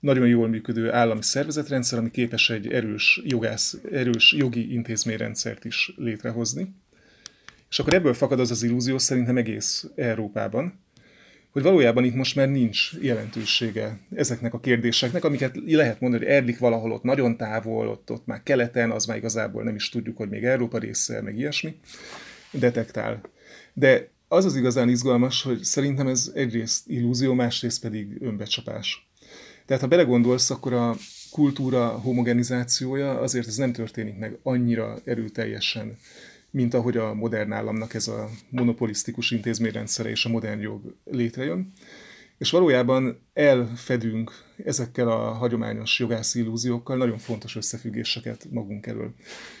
nagyon 0.00 0.26
jól 0.26 0.48
működő 0.48 0.92
állami 0.92 1.22
szervezetrendszer, 1.22 1.98
ami 1.98 2.10
képes 2.10 2.50
egy 2.50 2.66
erős, 2.66 3.20
jogász, 3.24 3.78
erős 3.92 4.32
jogi 4.32 4.72
intézményrendszert 4.72 5.64
is 5.64 5.92
létrehozni. 5.96 6.74
És 7.70 7.78
akkor 7.78 7.94
ebből 7.94 8.14
fakad 8.14 8.40
az 8.40 8.50
az 8.50 8.62
illúzió 8.62 8.98
szerintem 8.98 9.36
egész 9.36 9.86
Európában, 9.96 10.80
hogy 11.50 11.62
valójában 11.62 12.04
itt 12.04 12.14
most 12.14 12.36
már 12.36 12.48
nincs 12.48 12.92
jelentősége 13.00 13.98
ezeknek 14.14 14.54
a 14.54 14.60
kérdéseknek, 14.60 15.24
amiket 15.24 15.56
lehet 15.66 16.00
mondani, 16.00 16.24
hogy 16.24 16.32
Erlik 16.32 16.58
valahol 16.58 16.92
ott 16.92 17.02
nagyon 17.02 17.36
távol, 17.36 17.88
ott, 17.88 18.10
ott 18.10 18.26
már 18.26 18.42
keleten, 18.42 18.90
az 18.90 19.06
már 19.06 19.16
igazából 19.16 19.62
nem 19.62 19.74
is 19.74 19.88
tudjuk, 19.88 20.16
hogy 20.16 20.28
még 20.28 20.44
Európa 20.44 20.78
része, 20.78 21.22
meg 21.22 21.38
ilyesmi, 21.38 21.76
detektál. 22.50 23.20
De 23.72 24.08
az 24.28 24.44
az 24.44 24.56
igazán 24.56 24.88
izgalmas, 24.88 25.42
hogy 25.42 25.62
szerintem 25.62 26.06
ez 26.06 26.30
egyrészt 26.34 26.88
illúzió, 26.88 27.34
másrészt 27.34 27.80
pedig 27.80 28.22
önbecsapás. 28.22 29.08
Tehát 29.66 29.82
ha 29.82 29.88
belegondolsz, 29.88 30.50
akkor 30.50 30.72
a 30.72 30.96
kultúra 31.30 31.86
homogenizációja 31.86 33.20
azért 33.20 33.46
ez 33.46 33.56
nem 33.56 33.72
történik 33.72 34.18
meg 34.18 34.38
annyira 34.42 34.98
erőteljesen, 35.04 35.96
mint 36.50 36.74
ahogy 36.74 36.96
a 36.96 37.14
modern 37.14 37.52
államnak 37.52 37.94
ez 37.94 38.08
a 38.08 38.28
monopolisztikus 38.48 39.30
intézményrendszere 39.30 40.10
és 40.10 40.24
a 40.24 40.28
modern 40.28 40.60
jog 40.60 40.94
létrejön. 41.04 41.72
És 42.38 42.50
valójában 42.50 43.18
elfedünk 43.32 44.32
ezekkel 44.64 45.08
a 45.08 45.32
hagyományos 45.32 45.98
jogász 45.98 46.34
illúziókkal 46.34 46.96
nagyon 46.96 47.18
fontos 47.18 47.56
összefüggéseket 47.56 48.46
magunk 48.50 48.86
elől. 48.86 49.14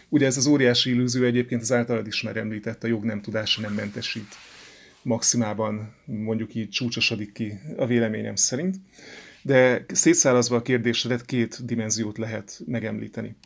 Ugye 0.08 0.26
ez 0.26 0.36
az 0.36 0.46
óriási 0.46 0.90
illúzió 0.90 1.24
egyébként 1.24 1.60
az 1.60 1.72
általad 1.72 2.06
is 2.06 2.22
már 2.22 2.36
említett, 2.36 2.84
a 2.84 2.86
jog 2.86 3.04
nem 3.04 3.20
tudása 3.20 3.60
nem 3.60 3.72
mentesít. 3.72 4.34
Maximában 5.02 5.94
mondjuk 6.04 6.54
így 6.54 6.68
csúcsosodik 6.68 7.32
ki 7.32 7.52
a 7.76 7.86
véleményem 7.86 8.34
szerint. 8.34 8.76
De 9.42 9.84
szétszállazva 9.88 10.56
a 10.56 10.62
kérdésedet 10.62 11.24
két 11.24 11.64
dimenziót 11.64 12.18
lehet 12.18 12.60
megemlíteni. 12.66 13.36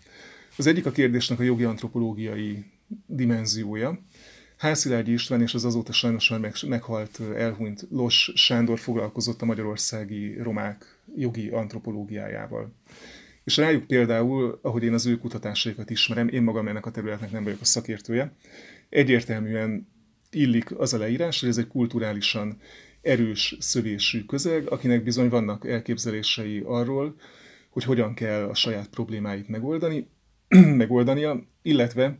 Az 0.56 0.66
egyik 0.66 0.87
a 0.87 0.90
kérdésnek 0.90 1.38
a 1.38 1.42
jogi 1.42 1.64
antropológiai 1.64 2.64
dimenziója. 3.06 3.99
Hászilágyi 4.56 5.12
István 5.12 5.42
és 5.42 5.54
az 5.54 5.64
azóta 5.64 5.92
sajnos 5.92 6.28
már 6.28 6.52
meghalt, 6.66 7.20
elhunyt 7.37 7.87
Los 7.90 8.32
Sándor 8.34 8.78
foglalkozott 8.78 9.42
a 9.42 9.44
magyarországi 9.44 10.37
romák 10.42 10.99
jogi 11.16 11.49
antropológiájával. 11.49 12.72
És 13.44 13.56
rájuk 13.56 13.87
például, 13.87 14.58
ahogy 14.62 14.82
én 14.82 14.92
az 14.92 15.06
ő 15.06 15.18
kutatásaikat 15.18 15.90
ismerem, 15.90 16.28
én 16.28 16.42
magam 16.42 16.68
ennek 16.68 16.87
a 16.87 16.90
területnek 16.90 17.30
nem 17.30 17.44
vagyok 17.44 17.61
a 17.61 17.64
szakértője, 17.64 18.32
egyértelműen 18.88 19.88
illik 20.30 20.78
az 20.78 20.94
a 20.94 20.99
leírás, 20.99 21.40
hogy 21.40 21.49
ez 21.49 21.58
egy 21.58 21.66
kulturálisan 21.66 22.61
erős 23.00 23.56
szövésű 23.61 24.25
közeg, 24.25 24.70
akinek 24.70 25.02
bizony 25.02 25.28
vannak 25.28 25.68
elképzelései 25.68 26.62
arról, 26.66 27.16
hogy 27.70 27.84
hogyan 27.84 28.14
kell 28.14 28.42
a 28.42 28.54
saját 28.54 28.88
problémáit 28.88 29.49
megoldani, 29.49 30.08
megoldania, 30.82 31.42
illetve 31.62 32.18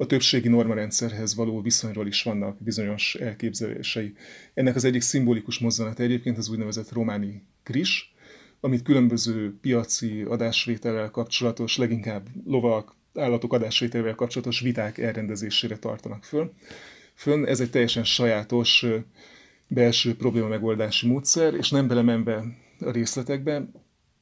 a 0.00 0.06
többségi 0.06 0.48
normarendszerhez 0.48 1.34
való 1.34 1.60
viszonyról 1.60 2.06
is 2.06 2.22
vannak 2.22 2.62
bizonyos 2.62 3.14
elképzelései. 3.14 4.14
Ennek 4.54 4.74
az 4.74 4.84
egyik 4.84 5.00
szimbolikus 5.00 5.58
mozzanata 5.58 6.02
egyébként 6.02 6.38
az 6.38 6.48
úgynevezett 6.48 6.92
románi 6.92 7.42
kris, 7.62 8.14
amit 8.60 8.82
különböző 8.82 9.58
piaci 9.60 10.22
adásvétellel 10.22 11.10
kapcsolatos, 11.10 11.76
leginkább 11.76 12.26
lovak, 12.44 12.94
állatok 13.14 13.52
adásvételével 13.52 14.14
kapcsolatos 14.14 14.60
viták 14.60 14.98
elrendezésére 14.98 15.76
tartanak 15.76 16.24
föl. 16.24 16.52
Fönn 17.14 17.46
ez 17.46 17.60
egy 17.60 17.70
teljesen 17.70 18.04
sajátos 18.04 18.86
belső 19.66 20.16
probléma 20.16 20.48
megoldási 20.48 21.06
módszer, 21.06 21.54
és 21.54 21.70
nem 21.70 21.88
belemenve 21.88 22.44
a 22.78 22.90
részletekbe, 22.90 23.70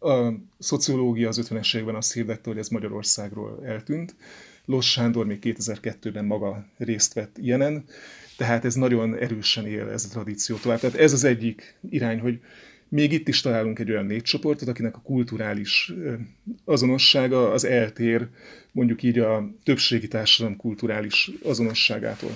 a 0.01 0.33
szociológia 0.59 1.29
az 1.29 1.49
50-es 1.49 1.75
években 1.75 1.95
azt 1.95 2.13
hirdette, 2.13 2.51
hogy 2.51 2.59
ez 2.59 2.69
Magyarországról 2.69 3.61
eltűnt, 3.65 4.17
Los 4.69 4.91
Sándor 4.91 5.27
még 5.27 5.39
2002-ben 5.43 6.25
maga 6.25 6.67
részt 6.77 7.13
vett 7.13 7.39
ilyenen, 7.39 7.85
tehát 8.37 8.65
ez 8.65 8.75
nagyon 8.75 9.17
erősen 9.17 9.67
él 9.67 9.89
ez 9.89 10.05
a 10.05 10.09
tradíció 10.09 10.57
tovább. 10.57 10.81
Tehát 10.81 10.97
ez 10.97 11.13
az 11.13 11.25
egyik 11.25 11.79
irány, 11.91 12.21
hogy 12.21 12.41
még 12.89 13.13
itt 13.13 13.29
is 13.29 13.41
találunk 13.41 13.79
egy 13.79 13.91
olyan 13.91 14.07
népcsoportot, 14.07 14.69
akinek 14.69 14.97
a 14.97 15.01
kulturális 15.01 15.93
azonossága 16.65 17.51
az 17.51 17.65
eltér 17.65 18.29
mondjuk 18.73 19.03
így 19.03 19.19
a 19.19 19.51
többségi 19.65 20.09
társadalom 20.09 20.57
kulturális 20.57 21.31
azonosságától. 21.43 22.33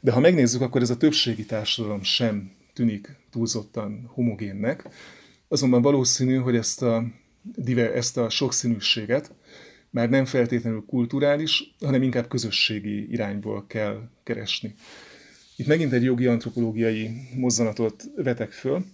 De 0.00 0.12
ha 0.12 0.20
megnézzük, 0.20 0.60
akkor 0.60 0.82
ez 0.82 0.90
a 0.90 0.96
többségi 0.96 1.44
társadalom 1.44 2.02
sem 2.02 2.50
tűnik 2.72 3.16
túlzottan 3.30 4.10
homogénnek, 4.12 4.88
azonban 5.48 5.82
valószínű, 5.82 6.36
hogy 6.36 6.56
ezt 6.56 6.82
a, 6.82 7.04
ezt 7.94 8.16
a 8.16 8.28
sokszínűséget 8.28 9.30
már 9.94 10.08
nem 10.08 10.24
feltétlenül 10.24 10.84
kulturális, 10.86 11.74
hanem 11.80 12.02
inkább 12.02 12.28
közösségi 12.28 13.12
irányból 13.12 13.64
kell 13.66 14.08
keresni. 14.22 14.74
Itt 15.56 15.66
megint 15.66 15.92
egy 15.92 16.02
jogi 16.02 16.26
antropológiai 16.26 17.10
mozzanatot 17.34 18.04
vetek 18.16 18.52
föl, 18.52 18.84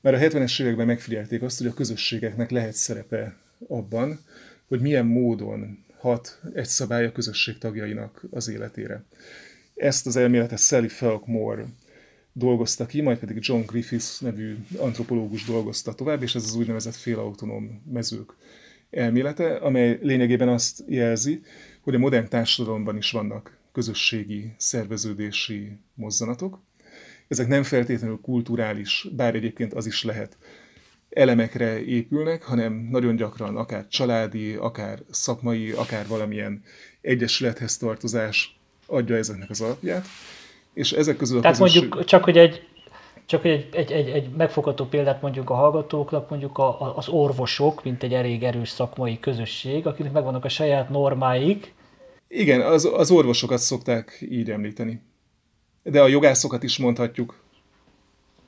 mert 0.00 0.16
a 0.16 0.38
70-es 0.38 0.62
években 0.62 0.86
megfigyelték 0.86 1.42
azt, 1.42 1.58
hogy 1.58 1.66
a 1.66 1.74
közösségeknek 1.74 2.50
lehet 2.50 2.72
szerepe 2.72 3.36
abban, 3.68 4.20
hogy 4.68 4.80
milyen 4.80 5.06
módon 5.06 5.84
hat 5.98 6.40
egy 6.54 6.66
szabály 6.66 7.04
a 7.04 7.12
közösség 7.12 7.58
tagjainak 7.58 8.24
az 8.30 8.48
életére. 8.48 9.04
Ezt 9.74 10.06
az 10.06 10.16
elméletet 10.16 10.58
Sally 10.58 10.88
Falkmore 10.88 11.66
dolgozta 12.32 12.86
ki, 12.86 13.00
majd 13.00 13.18
pedig 13.18 13.36
John 13.40 13.66
Griffiths 13.66 14.20
nevű 14.20 14.56
antropológus 14.76 15.44
dolgozta 15.44 15.94
tovább, 15.94 16.22
és 16.22 16.34
ez 16.34 16.44
az 16.44 16.54
úgynevezett 16.54 16.94
félautonóm 16.94 17.82
mezők 17.92 18.34
elmélete, 18.96 19.54
amely 19.54 19.98
lényegében 20.02 20.48
azt 20.48 20.84
jelzi, 20.88 21.42
hogy 21.80 21.94
a 21.94 21.98
modern 21.98 22.28
társadalomban 22.28 22.96
is 22.96 23.10
vannak 23.10 23.56
közösségi 23.72 24.52
szerveződési 24.56 25.78
mozzanatok. 25.94 26.60
Ezek 27.28 27.48
nem 27.48 27.62
feltétlenül 27.62 28.18
kulturális, 28.22 29.06
bár 29.16 29.34
egyébként 29.34 29.74
az 29.74 29.86
is 29.86 30.04
lehet, 30.04 30.36
elemekre 31.10 31.84
épülnek, 31.84 32.42
hanem 32.42 32.88
nagyon 32.90 33.16
gyakran 33.16 33.56
akár 33.56 33.88
családi, 33.88 34.54
akár 34.54 34.98
szakmai, 35.10 35.70
akár 35.70 36.06
valamilyen 36.06 36.62
egyesülethez 37.00 37.76
tartozás 37.76 38.58
adja 38.86 39.16
ezeknek 39.16 39.50
az 39.50 39.60
alapját. 39.60 40.06
És 40.74 40.92
ezek 40.92 41.16
közül 41.16 41.38
a 41.38 41.40
Tehát 41.40 41.56
közösség... 41.56 41.80
mondjuk 41.80 42.04
csak, 42.04 42.24
hogy 42.24 42.38
egy 42.38 42.66
csak 43.26 43.44
egy, 43.44 43.68
egy, 43.72 43.92
egy, 43.92 44.08
egy 44.08 44.28
megfogható 44.28 44.84
példát 44.84 45.22
mondjuk 45.22 45.50
a 45.50 45.54
hallgatóknak, 45.54 46.30
mondjuk 46.30 46.58
a, 46.58 46.80
a, 46.80 46.96
az 46.96 47.08
orvosok, 47.08 47.84
mint 47.84 48.02
egy 48.02 48.14
elég 48.14 48.42
erős 48.42 48.68
szakmai 48.68 49.20
közösség, 49.20 49.86
akiknek 49.86 50.12
megvannak 50.12 50.44
a 50.44 50.48
saját 50.48 50.88
normáik. 50.88 51.74
Igen, 52.28 52.60
az, 52.60 52.84
az 52.84 53.10
orvosokat 53.10 53.58
szokták 53.58 54.26
így 54.30 54.50
említeni. 54.50 55.00
De 55.82 56.02
a 56.02 56.06
jogászokat 56.06 56.62
is 56.62 56.78
mondhatjuk. 56.78 57.44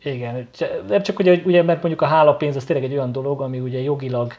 Igen, 0.03 0.49
nem 0.89 1.03
csak 1.03 1.19
ugye, 1.19 1.41
ugye, 1.45 1.63
mert 1.63 1.81
mondjuk 1.81 2.03
a 2.03 2.07
hálapénz 2.07 2.57
az 2.57 2.65
tényleg 2.65 2.85
egy 2.85 2.93
olyan 2.93 3.13
dolog, 3.13 3.41
ami 3.41 3.61
ugye 3.61 3.79
jogilag 3.79 4.33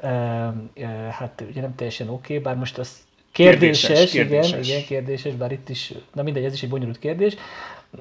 e, 0.00 0.08
e, 0.08 0.86
hát 1.18 1.44
ugye 1.50 1.60
nem 1.60 1.74
teljesen 1.74 2.08
oké, 2.08 2.32
okay, 2.32 2.38
bár 2.38 2.56
most 2.56 2.78
az 2.78 2.98
kérdéses, 3.32 3.88
kérdéses, 3.88 4.10
kérdéses, 4.10 4.50
igen, 4.50 4.62
igen, 4.62 4.84
kérdéses, 4.84 5.34
bár 5.34 5.52
itt 5.52 5.68
is, 5.68 5.92
na 6.12 6.22
mindegy, 6.22 6.44
ez 6.44 6.52
is 6.52 6.62
egy 6.62 6.68
bonyolult 6.68 6.98
kérdés, 6.98 7.36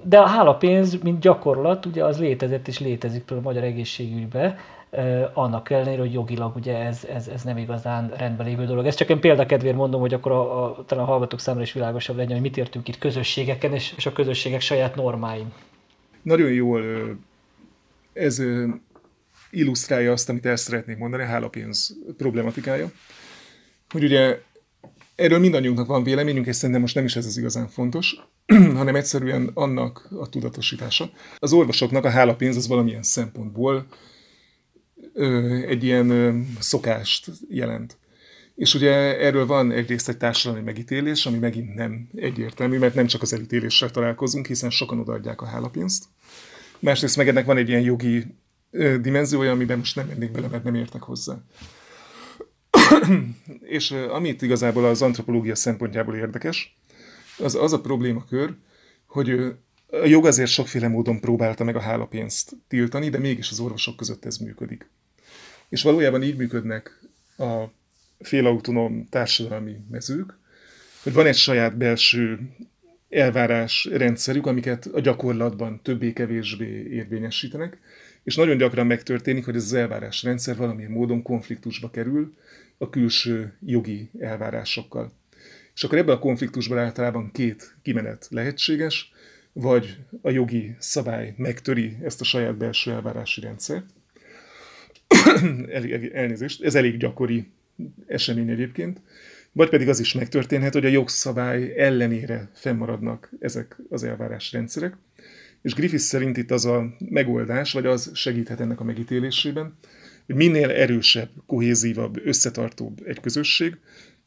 de 0.04 0.18
a 0.18 0.28
hálapénz, 0.28 1.02
mint 1.02 1.20
gyakorlat, 1.20 1.86
ugye 1.86 2.04
az 2.06 2.20
létezett 2.20 2.68
és 2.68 2.80
létezik 2.80 3.24
például 3.24 3.48
a 3.48 3.52
magyar 3.52 3.64
egészségügyben, 3.64 4.58
annak 5.34 5.70
ellenére, 5.70 6.02
hogy 6.02 6.14
jogilag 6.14 6.56
ugye 6.56 6.78
ez, 6.78 7.04
ez, 7.14 7.28
ez 7.28 7.44
nem 7.44 7.58
igazán 7.58 8.14
rendben 8.18 8.46
lévő 8.46 8.66
dolog. 8.66 8.86
Ezt 8.86 8.98
csak 8.98 9.10
én 9.10 9.20
példakedvéért 9.20 9.76
mondom, 9.76 10.02
hogy 10.02 10.14
akkor 10.14 10.32
a, 10.32 10.64
a, 10.64 10.86
talán 10.86 11.04
a 11.04 11.08
hallgatók 11.08 11.40
számára 11.40 11.64
is 11.64 11.74
világosabb 11.74 12.16
legyen, 12.16 12.32
hogy 12.32 12.42
mit 12.42 12.58
értünk 12.58 12.88
itt 12.88 12.98
közösségeken 12.98 13.74
és, 13.74 13.94
és 13.98 14.06
a 14.06 14.14
közösségek 14.14 14.62
saját 14.62 14.96
normáim. 14.96 15.54
Nagyon 16.22 16.52
jól 16.52 16.84
ez 18.14 18.42
illusztrálja 19.52 20.12
azt, 20.12 20.30
amit 20.30 20.46
el 20.46 20.56
szeretnék 20.56 20.98
mondani, 20.98 21.24
a 21.24 21.26
hálapénz 21.26 21.98
problematikája. 22.18 22.88
Hogy 23.90 24.04
ugye 24.04 24.42
erről 25.18 25.40
mindannyiunknak 25.40 25.88
van 25.88 26.04
véleményünk, 26.04 26.46
és 26.46 26.56
szerintem 26.56 26.82
most 26.82 26.96
nem 26.96 27.06
is 27.06 27.16
ez 27.16 27.26
az 27.26 27.38
igazán 27.38 27.68
fontos, 27.68 28.16
hanem 28.80 28.96
egyszerűen 28.96 29.52
annak 29.54 30.08
a 30.20 30.30
tudatosítása. 30.30 31.10
Az 31.38 31.54
orvosoknak 31.54 32.06
a 32.06 32.10
hálapénz 32.10 32.56
az 32.56 32.68
valamilyen 32.68 33.04
szempontból 33.04 33.88
ö, 35.14 35.54
egy 35.68 35.90
ö, 35.90 36.06
ö, 36.06 36.40
szokást 36.60 37.32
jelent. 37.50 37.98
És 38.56 38.74
ugye 38.74 39.20
erről 39.20 39.46
van 39.46 39.72
egyrészt 39.72 40.10
egy 40.10 40.18
társadalmi 40.18 40.64
megítélés, 40.64 41.26
ami 41.26 41.38
megint 41.38 41.76
nem 41.76 42.10
egyértelmű, 42.16 42.78
mert 42.78 42.96
nem 42.96 43.08
csak 43.08 43.22
az 43.22 43.34
elítéléssel 43.34 43.92
találkozunk, 43.92 44.48
hiszen 44.48 44.70
sokan 44.70 45.00
odaadják 45.00 45.42
a 45.42 45.46
hálapénzt. 45.46 46.04
Másrészt 46.80 47.18
meg 47.18 47.28
ennek 47.28 47.46
van 47.46 47.58
egy 47.58 47.70
ilyen 47.70 47.82
jogi 47.82 48.26
ö, 48.72 48.98
dimenziója, 49.00 49.52
amiben 49.52 49.78
most 49.78 49.96
nem 49.96 50.08
mennék 50.08 50.32
bele, 50.32 50.48
mert 50.48 50.64
nem 50.64 50.76
értek 50.76 51.02
hozzá. 51.02 51.42
és 53.78 53.92
amit 53.92 54.42
igazából 54.42 54.86
az 54.86 55.02
antropológia 55.02 55.56
szempontjából 55.56 56.16
érdekes, 56.16 56.78
az, 57.38 57.56
az 57.56 57.74
a 57.74 57.82
problémakör, 57.82 58.56
hogy 59.06 59.30
a 59.90 60.06
jog 60.06 60.26
azért 60.26 60.50
sokféle 60.50 60.88
módon 60.88 61.20
próbálta 61.20 61.64
meg 61.64 61.76
a 61.76 61.82
hálapénzt 61.82 62.56
tiltani, 62.68 63.10
de 63.10 63.18
mégis 63.18 63.52
az 63.52 63.60
orvosok 63.60 63.96
között 63.96 64.26
ez 64.26 64.38
működik. 64.38 64.90
És 65.70 65.84
valójában 65.84 66.24
így 66.24 66.38
működnek 66.38 67.00
a 67.38 67.64
félautonóm 68.20 69.08
társadalmi 69.10 69.76
mezők, 69.90 70.38
hogy 71.04 71.14
van 71.14 71.26
egy 71.26 71.36
saját 71.36 71.78
belső 71.78 72.40
elvárás 73.10 73.88
rendszerük, 73.92 74.46
amiket 74.46 74.86
a 74.86 75.00
gyakorlatban 75.00 75.80
többé-kevésbé 75.84 76.88
érvényesítenek, 76.92 77.80
és 78.24 78.36
nagyon 78.36 78.58
gyakran 78.58 78.88
megtörténik, 78.88 79.46
hogy 79.46 79.56
ez 79.56 79.64
az 79.64 79.74
elvárás 79.74 80.24
rendszer 80.24 80.56
valamilyen 80.56 80.92
módon 80.92 81.22
konfliktusba 81.22 81.90
kerül 81.90 82.38
a 82.78 82.90
külső 82.90 83.58
jogi 83.66 84.10
elvárásokkal. 84.20 85.12
És 85.76 85.84
akkor 85.84 85.98
ebben 85.98 86.16
a 86.16 86.20
konfliktusban 86.20 86.78
általában 86.78 87.32
két 87.32 87.76
kimenet 87.82 88.28
lehetséges, 88.30 89.12
vagy 89.54 89.98
a 90.22 90.30
jogi 90.30 90.76
szabály 90.80 91.34
megtöri 91.38 91.98
ezt 92.04 92.22
a 92.22 92.24
saját 92.24 92.58
belső 92.58 92.92
elvárási 92.92 93.42
rendszert. 93.42 93.86
Elnézést, 96.14 96.64
ez 96.64 96.76
elég 96.76 96.98
gyakori 96.98 97.52
esemény 98.08 98.50
egyébként. 98.50 99.02
Vagy 99.52 99.70
pedig 99.70 99.90
az 99.90 100.00
is 100.00 100.14
megtörténhet, 100.14 100.74
hogy 100.74 100.86
a 100.86 100.90
jogszabály 100.90 101.74
ellenére 101.78 102.50
fennmaradnak 102.54 103.32
ezek 103.40 103.78
az 103.90 104.04
elvárás 104.04 104.52
rendszerek. 104.52 104.98
És 105.62 105.74
Griffith 105.74 106.04
szerint 106.04 106.38
itt 106.38 106.52
az 106.52 106.66
a 106.66 106.96
megoldás, 107.10 107.74
vagy 107.74 107.86
az 107.86 108.12
segíthet 108.14 108.60
ennek 108.60 108.80
a 108.80 108.84
megítélésében, 108.84 109.78
hogy 110.28 110.36
minél 110.36 110.70
erősebb, 110.70 111.30
kohézívabb, 111.48 112.26
összetartóbb 112.26 113.00
egy 113.06 113.20
közösség, 113.20 113.78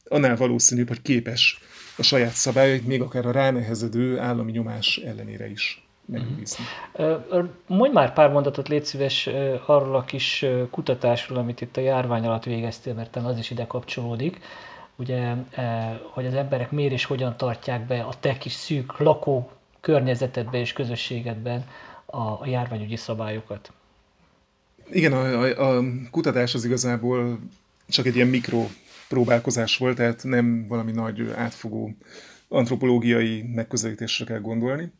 annál 0.05 0.35
valószínűbb, 0.35 0.87
hogy 0.87 1.01
képes 1.01 1.59
a 1.97 2.03
saját 2.03 2.31
szabályait, 2.31 2.87
még 2.87 3.01
akár 3.01 3.25
a 3.25 3.31
ránehezedő 3.31 4.19
állami 4.19 4.51
nyomás 4.51 4.97
ellenére 4.97 5.49
is 5.49 5.83
megőrizni. 6.05 6.63
Mondj 7.67 7.93
már 7.93 8.13
pár 8.13 8.31
mondatot, 8.31 8.67
légy 8.67 8.85
szíves, 8.85 9.27
arról 9.65 9.95
a 9.95 10.03
kis 10.03 10.45
kutatásról, 10.71 11.37
amit 11.37 11.61
itt 11.61 11.77
a 11.77 11.81
járvány 11.81 12.25
alatt 12.25 12.43
végeztél, 12.43 12.93
mert 12.93 13.15
az 13.15 13.37
is 13.37 13.49
ide 13.49 13.67
kapcsolódik 13.67 14.39
ugye, 14.95 15.35
hogy 16.11 16.25
az 16.25 16.33
emberek 16.33 16.71
miért 16.71 16.91
és 16.91 17.05
hogyan 17.05 17.37
tartják 17.37 17.85
be 17.85 18.01
a 18.01 18.13
te 18.19 18.37
kis 18.37 18.53
szűk 18.53 18.97
lakó 18.97 19.51
környezetedben 19.79 20.59
és 20.59 20.73
közösségedben 20.73 21.65
a, 22.05 22.47
járványügyi 22.47 22.95
szabályokat. 22.95 23.71
Igen, 24.91 25.13
a, 25.13 25.41
a, 25.41 25.77
a 25.77 25.83
kutatás 26.11 26.53
az 26.53 26.65
igazából 26.65 27.39
csak 27.87 28.05
egy 28.05 28.15
ilyen 28.15 28.27
mikro 28.27 28.67
próbálkozás 29.07 29.77
volt, 29.77 29.95
tehát 29.95 30.23
nem 30.23 30.67
valami 30.67 30.91
nagy 30.91 31.29
átfogó 31.35 31.95
antropológiai 32.47 33.41
megközelítésre 33.55 34.25
kell 34.25 34.39
gondolni. 34.39 34.91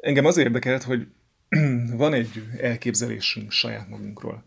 Engem 0.00 0.24
az 0.24 0.36
érdekelt, 0.36 0.82
hogy 0.82 1.06
van 1.96 2.12
egy 2.12 2.42
elképzelésünk 2.60 3.50
saját 3.50 3.88
magunkról. 3.88 4.44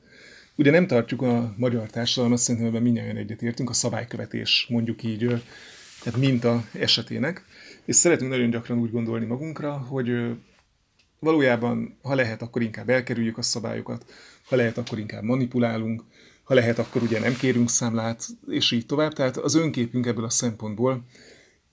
Ugye 0.55 0.71
nem 0.71 0.87
tartjuk 0.87 1.21
a 1.21 1.53
magyar 1.57 1.89
társadalmat, 1.89 2.37
szerintem 2.37 2.69
ebben 2.69 2.81
mindjárt 2.81 3.17
egyetértünk, 3.17 3.69
a 3.69 3.73
szabálykövetés 3.73 4.65
mondjuk 4.69 5.03
így, 5.03 5.43
tehát 6.03 6.19
minta 6.19 6.63
esetének, 6.73 7.45
és 7.85 7.95
szeretünk 7.95 8.31
nagyon 8.31 8.49
gyakran 8.49 8.77
úgy 8.77 8.91
gondolni 8.91 9.25
magunkra, 9.25 9.71
hogy 9.71 10.35
valójában, 11.25 11.97
ha 12.01 12.15
lehet, 12.15 12.41
akkor 12.41 12.61
inkább 12.61 12.89
elkerüljük 12.89 13.37
a 13.37 13.41
szabályokat, 13.41 14.05
ha 14.45 14.55
lehet, 14.55 14.77
akkor 14.77 14.99
inkább 14.99 15.23
manipulálunk, 15.23 16.03
ha 16.43 16.53
lehet, 16.53 16.79
akkor 16.79 17.01
ugye 17.01 17.19
nem 17.19 17.35
kérünk 17.35 17.69
számlát, 17.69 18.25
és 18.47 18.71
így 18.71 18.85
tovább. 18.85 19.13
Tehát 19.13 19.37
az 19.37 19.55
önképünk 19.55 20.05
ebből 20.05 20.25
a 20.25 20.29
szempontból 20.29 21.05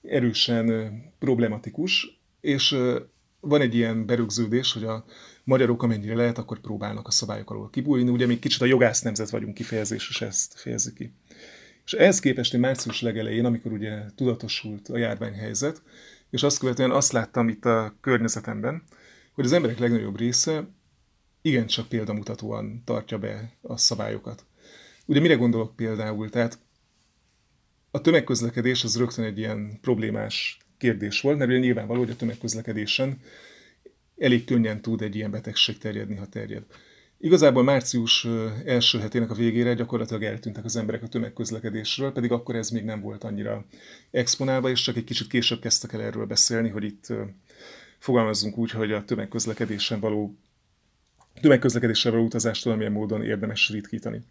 erősen 0.01 0.93
problematikus, 1.19 2.21
és 2.41 2.77
van 3.39 3.61
egy 3.61 3.75
ilyen 3.75 4.05
berögződés, 4.05 4.73
hogy 4.73 4.83
a 4.83 5.05
magyarok 5.43 5.83
amennyire 5.83 6.15
lehet, 6.15 6.37
akkor 6.37 6.59
próbálnak 6.59 7.07
a 7.07 7.11
szabályok 7.11 7.49
alól 7.49 7.69
kibújni. 7.69 8.09
Ugye 8.09 8.25
még 8.25 8.39
kicsit 8.39 8.61
a 8.61 8.65
jogász 8.65 9.01
nemzet 9.01 9.29
vagyunk 9.29 9.53
kifejezés, 9.53 10.09
és 10.09 10.21
ezt 10.21 10.59
fejezi 10.59 10.93
ki. 10.93 11.13
És 11.85 11.93
ehhez 11.93 12.19
képest 12.19 12.53
én 12.53 12.59
március 12.59 13.01
legelején, 13.01 13.45
amikor 13.45 13.71
ugye 13.71 14.01
tudatosult 14.15 14.89
a 14.89 14.97
járványhelyzet, 14.97 15.81
és 16.29 16.43
azt 16.43 16.59
követően 16.59 16.91
azt 16.91 17.11
láttam 17.11 17.49
itt 17.49 17.65
a 17.65 17.95
környezetemben, 18.01 18.83
hogy 19.33 19.45
az 19.45 19.51
emberek 19.51 19.79
legnagyobb 19.79 20.17
része 20.17 20.67
igencsak 21.41 21.87
példamutatóan 21.87 22.81
tartja 22.85 23.17
be 23.17 23.57
a 23.61 23.77
szabályokat. 23.77 24.45
Ugye 25.05 25.19
mire 25.19 25.35
gondolok 25.35 25.75
például? 25.75 26.29
Tehát 26.29 26.59
a 27.91 28.01
tömegközlekedés 28.01 28.83
az 28.83 28.97
rögtön 28.97 29.25
egy 29.25 29.37
ilyen 29.37 29.79
problémás 29.81 30.57
kérdés 30.77 31.21
volt, 31.21 31.37
mert 31.37 31.49
ugye 31.49 31.59
nyilvánvaló, 31.59 31.99
hogy 31.99 32.09
a 32.09 32.15
tömegközlekedésen 32.15 33.21
elég 34.17 34.45
könnyen 34.45 34.81
tud 34.81 35.01
egy 35.01 35.15
ilyen 35.15 35.31
betegség 35.31 35.77
terjedni, 35.77 36.15
ha 36.15 36.25
terjed. 36.25 36.63
Igazából 37.17 37.63
március 37.63 38.27
első 38.65 38.99
hetének 38.99 39.31
a 39.31 39.35
végére 39.35 39.73
gyakorlatilag 39.73 40.23
eltűntek 40.23 40.65
az 40.65 40.75
emberek 40.75 41.03
a 41.03 41.07
tömegközlekedésről, 41.07 42.11
pedig 42.11 42.31
akkor 42.31 42.55
ez 42.55 42.69
még 42.69 42.83
nem 42.83 43.01
volt 43.01 43.23
annyira 43.23 43.65
exponálva, 44.11 44.69
és 44.69 44.81
csak 44.81 44.95
egy 44.95 45.03
kicsit 45.03 45.27
később 45.27 45.59
kezdtek 45.59 45.93
el 45.93 46.01
erről 46.01 46.25
beszélni, 46.25 46.69
hogy 46.69 46.83
itt 46.83 47.07
fogalmazzunk 48.03 48.57
úgy, 48.57 48.71
hogy 48.71 48.91
a 48.91 49.05
tömegközlekedésen 49.05 49.99
való 49.99 50.37
tömegközlekedésre 51.41 52.09
való 52.09 52.23
utazást 52.23 52.63
valamilyen 52.63 52.91
módon 52.91 53.23
érdemes 53.23 53.69
ritkítani. 53.69 54.21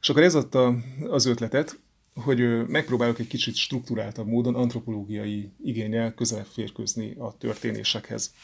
És 0.00 0.08
akkor 0.08 0.22
ez 0.22 0.34
adta 0.34 0.76
az 1.08 1.26
ötletet, 1.26 1.78
hogy 2.14 2.66
megpróbálok 2.66 3.18
egy 3.18 3.26
kicsit 3.26 3.54
struktúráltabb 3.54 4.26
módon 4.26 4.54
antropológiai 4.54 5.50
igényel 5.64 6.14
közelebb 6.14 6.46
férkőzni 6.46 7.14
a 7.18 7.36
történésekhez. 7.38 8.34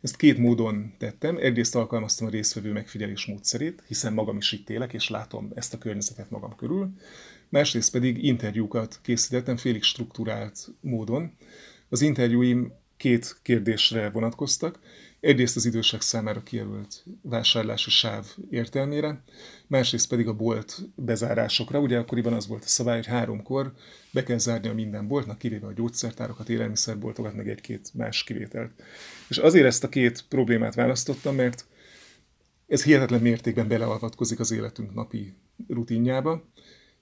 Ezt 0.00 0.16
két 0.16 0.38
módon 0.38 0.94
tettem. 0.98 1.36
Egyrészt 1.36 1.74
alkalmaztam 1.74 2.26
a 2.26 2.30
résztvevő 2.30 2.72
megfigyelés 2.72 3.26
módszerét, 3.26 3.82
hiszen 3.86 4.12
magam 4.12 4.36
is 4.36 4.52
itt 4.52 4.70
élek, 4.70 4.92
és 4.92 5.08
látom 5.08 5.52
ezt 5.54 5.74
a 5.74 5.78
környezetet 5.78 6.30
magam 6.30 6.54
körül. 6.56 6.90
Másrészt 7.48 7.92
pedig 7.92 8.24
interjúkat 8.24 8.98
készítettem 9.02 9.56
félig 9.56 9.82
struktúrált 9.82 10.68
módon. 10.80 11.32
Az 11.88 12.00
interjúim 12.00 12.82
két 12.96 13.36
kérdésre 13.42 14.10
vonatkoztak. 14.10 14.78
Egyrészt 15.20 15.56
az 15.56 15.66
idősek 15.66 16.00
számára 16.00 16.42
kijelölt 16.42 17.04
vásárlási 17.22 17.90
sáv 17.90 18.26
értelmére, 18.50 19.22
másrészt 19.66 20.08
pedig 20.08 20.28
a 20.28 20.34
bolt 20.34 20.78
bezárásokra. 20.94 21.80
Ugye 21.80 21.98
akkoriban 21.98 22.32
az 22.32 22.46
volt 22.46 22.64
a 22.64 22.68
szabály, 22.68 22.96
hogy 22.96 23.06
háromkor 23.06 23.72
be 24.12 24.22
kell 24.22 24.38
zárni 24.38 24.68
a 24.68 24.74
minden 24.74 25.08
boltnak, 25.08 25.38
kivéve 25.38 25.66
a 25.66 25.72
gyógyszertárokat, 25.72 26.48
élelmiszerboltokat, 26.48 27.34
meg 27.34 27.48
egy-két 27.48 27.90
más 27.94 28.24
kivételt. 28.24 28.70
És 29.28 29.38
azért 29.38 29.66
ezt 29.66 29.84
a 29.84 29.88
két 29.88 30.24
problémát 30.28 30.74
választottam, 30.74 31.34
mert 31.34 31.66
ez 32.66 32.84
hihetetlen 32.84 33.20
mértékben 33.20 33.68
beleavatkozik 33.68 34.40
az 34.40 34.50
életünk 34.50 34.94
napi 34.94 35.34
rutinjába, 35.68 36.44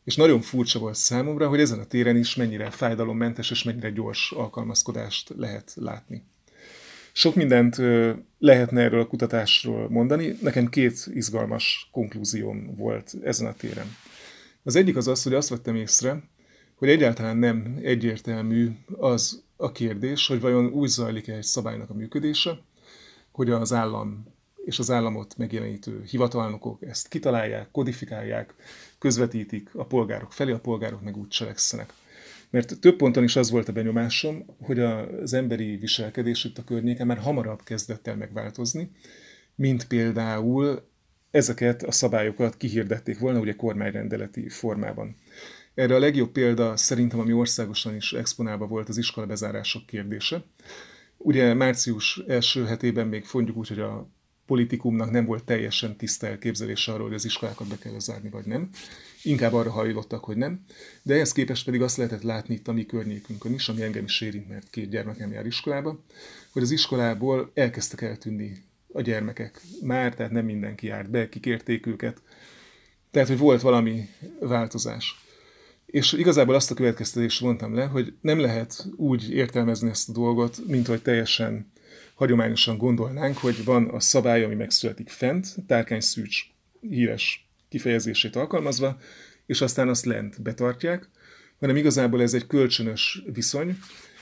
és 0.04 0.16
nagyon 0.16 0.40
furcsa 0.40 0.78
volt 0.78 0.94
számomra, 0.94 1.48
hogy 1.48 1.60
ezen 1.60 1.78
a 1.78 1.84
téren 1.84 2.16
is 2.16 2.34
mennyire 2.34 2.70
fájdalommentes 2.70 3.50
és 3.50 3.62
mennyire 3.62 3.90
gyors 3.90 4.30
alkalmazkodást 4.30 5.32
lehet 5.36 5.72
látni. 5.76 6.24
Sok 7.12 7.34
mindent 7.34 7.76
lehetne 8.38 8.80
erről 8.80 9.00
a 9.00 9.06
kutatásról 9.06 9.88
mondani. 9.88 10.36
Nekem 10.40 10.68
két 10.68 11.06
izgalmas 11.14 11.88
konklúzióm 11.92 12.74
volt 12.76 13.14
ezen 13.22 13.46
a 13.46 13.52
téren. 13.52 13.86
Az 14.62 14.76
egyik 14.76 14.96
az 14.96 15.08
az, 15.08 15.22
hogy 15.22 15.34
azt 15.34 15.48
vettem 15.48 15.76
észre, 15.76 16.22
hogy 16.74 16.88
egyáltalán 16.88 17.36
nem 17.36 17.78
egyértelmű 17.82 18.70
az 18.96 19.42
a 19.56 19.72
kérdés, 19.72 20.26
hogy 20.26 20.40
vajon 20.40 20.66
úgy 20.66 20.88
zajlik-e 20.88 21.34
egy 21.34 21.42
szabálynak 21.42 21.90
a 21.90 21.94
működése, 21.94 22.58
hogy 23.32 23.50
az 23.50 23.72
állam 23.72 24.26
és 24.64 24.78
az 24.78 24.90
államot 24.90 25.36
megjelenítő 25.36 26.02
hivatalnokok 26.06 26.82
ezt 26.82 27.08
kitalálják, 27.08 27.70
kodifikálják, 27.70 28.54
közvetítik 29.02 29.68
a 29.74 29.84
polgárok 29.84 30.32
felé, 30.32 30.52
a 30.52 30.60
polgárok 30.60 31.02
meg 31.02 31.16
úgy 31.16 31.28
cselekszenek. 31.28 31.92
Mert 32.50 32.80
több 32.80 32.96
ponton 32.96 33.22
is 33.22 33.36
az 33.36 33.50
volt 33.50 33.68
a 33.68 33.72
benyomásom, 33.72 34.44
hogy 34.60 34.80
az 34.80 35.32
emberi 35.32 35.76
viselkedés 35.76 36.44
itt 36.44 36.58
a 36.58 36.64
környéken 36.64 37.06
már 37.06 37.18
hamarabb 37.18 37.62
kezdett 37.62 38.06
el 38.06 38.16
megváltozni, 38.16 38.90
mint 39.54 39.86
például 39.86 40.88
ezeket 41.30 41.82
a 41.82 41.92
szabályokat 41.92 42.56
kihirdették 42.56 43.18
volna 43.18 43.38
ugye 43.38 43.56
kormányrendeleti 43.56 44.48
formában. 44.48 45.16
Erre 45.74 45.94
a 45.94 45.98
legjobb 45.98 46.32
példa 46.32 46.76
szerintem, 46.76 47.20
ami 47.20 47.32
országosan 47.32 47.94
is 47.94 48.12
exponálva 48.12 48.66
volt, 48.66 48.88
az 48.88 48.98
iskola 48.98 49.26
bezárások 49.26 49.86
kérdése. 49.86 50.44
Ugye 51.16 51.54
március 51.54 52.22
első 52.28 52.64
hetében 52.64 53.06
még 53.06 53.24
mondjuk 53.32 53.56
úgy, 53.56 53.68
hogy 53.68 53.80
a 53.80 54.12
politikumnak 54.52 55.10
nem 55.10 55.24
volt 55.24 55.44
teljesen 55.44 55.96
tiszta 55.96 56.26
elképzelése 56.26 56.92
arról, 56.92 57.06
hogy 57.06 57.14
az 57.14 57.24
iskolákat 57.24 57.66
be 57.66 57.78
kell 57.78 57.98
zárni, 57.98 58.28
vagy 58.28 58.44
nem. 58.44 58.68
Inkább 59.22 59.52
arra 59.52 59.70
hajlottak, 59.70 60.24
hogy 60.24 60.36
nem. 60.36 60.64
De 61.02 61.14
ehhez 61.14 61.32
képest 61.32 61.64
pedig 61.64 61.82
azt 61.82 61.96
lehetett 61.96 62.22
látni 62.22 62.54
itt 62.54 62.68
a 62.68 62.72
mi 62.72 62.86
környékünkön 62.86 63.52
is, 63.52 63.68
ami 63.68 63.82
engem 63.82 64.04
is 64.04 64.20
érint, 64.20 64.48
mert 64.48 64.70
két 64.70 64.90
gyermekem 64.90 65.32
jár 65.32 65.46
iskolába, 65.46 66.04
hogy 66.52 66.62
az 66.62 66.70
iskolából 66.70 67.50
elkezdtek 67.54 68.00
eltűnni 68.02 68.62
a 68.92 69.00
gyermekek 69.00 69.60
már, 69.82 70.14
tehát 70.14 70.32
nem 70.32 70.44
mindenki 70.44 70.86
járt 70.86 71.10
be, 71.10 71.28
kikérték 71.28 71.86
őket. 71.86 72.22
Tehát, 73.10 73.28
hogy 73.28 73.38
volt 73.38 73.60
valami 73.60 74.08
változás. 74.40 75.24
És 75.86 76.12
igazából 76.12 76.54
azt 76.54 76.70
a 76.70 76.74
következtetést 76.74 77.40
vontam 77.40 77.74
le, 77.74 77.84
hogy 77.84 78.14
nem 78.20 78.38
lehet 78.38 78.86
úgy 78.96 79.30
értelmezni 79.30 79.88
ezt 79.88 80.08
a 80.08 80.12
dolgot, 80.12 80.66
mint 80.66 80.86
hogy 80.86 81.02
teljesen 81.02 81.72
hagyományosan 82.22 82.76
gondolnánk, 82.76 83.37
hogy 83.38 83.64
van 83.64 83.88
a 83.88 84.00
szabály, 84.00 84.44
ami 84.44 84.54
megszületik 84.54 85.08
fent, 85.08 85.54
Tárkány 85.66 86.00
Szűcs 86.00 86.44
híres 86.80 87.48
kifejezését 87.68 88.37
alkalmazva, 88.37 88.98
és 89.46 89.61
aztán 89.61 89.88
azt 89.88 90.04
lent 90.04 90.42
betartják, 90.42 91.08
hanem 91.61 91.76
igazából 91.76 92.22
ez 92.22 92.35
egy 92.35 92.46
kölcsönös 92.46 93.22
viszony, 93.32 93.78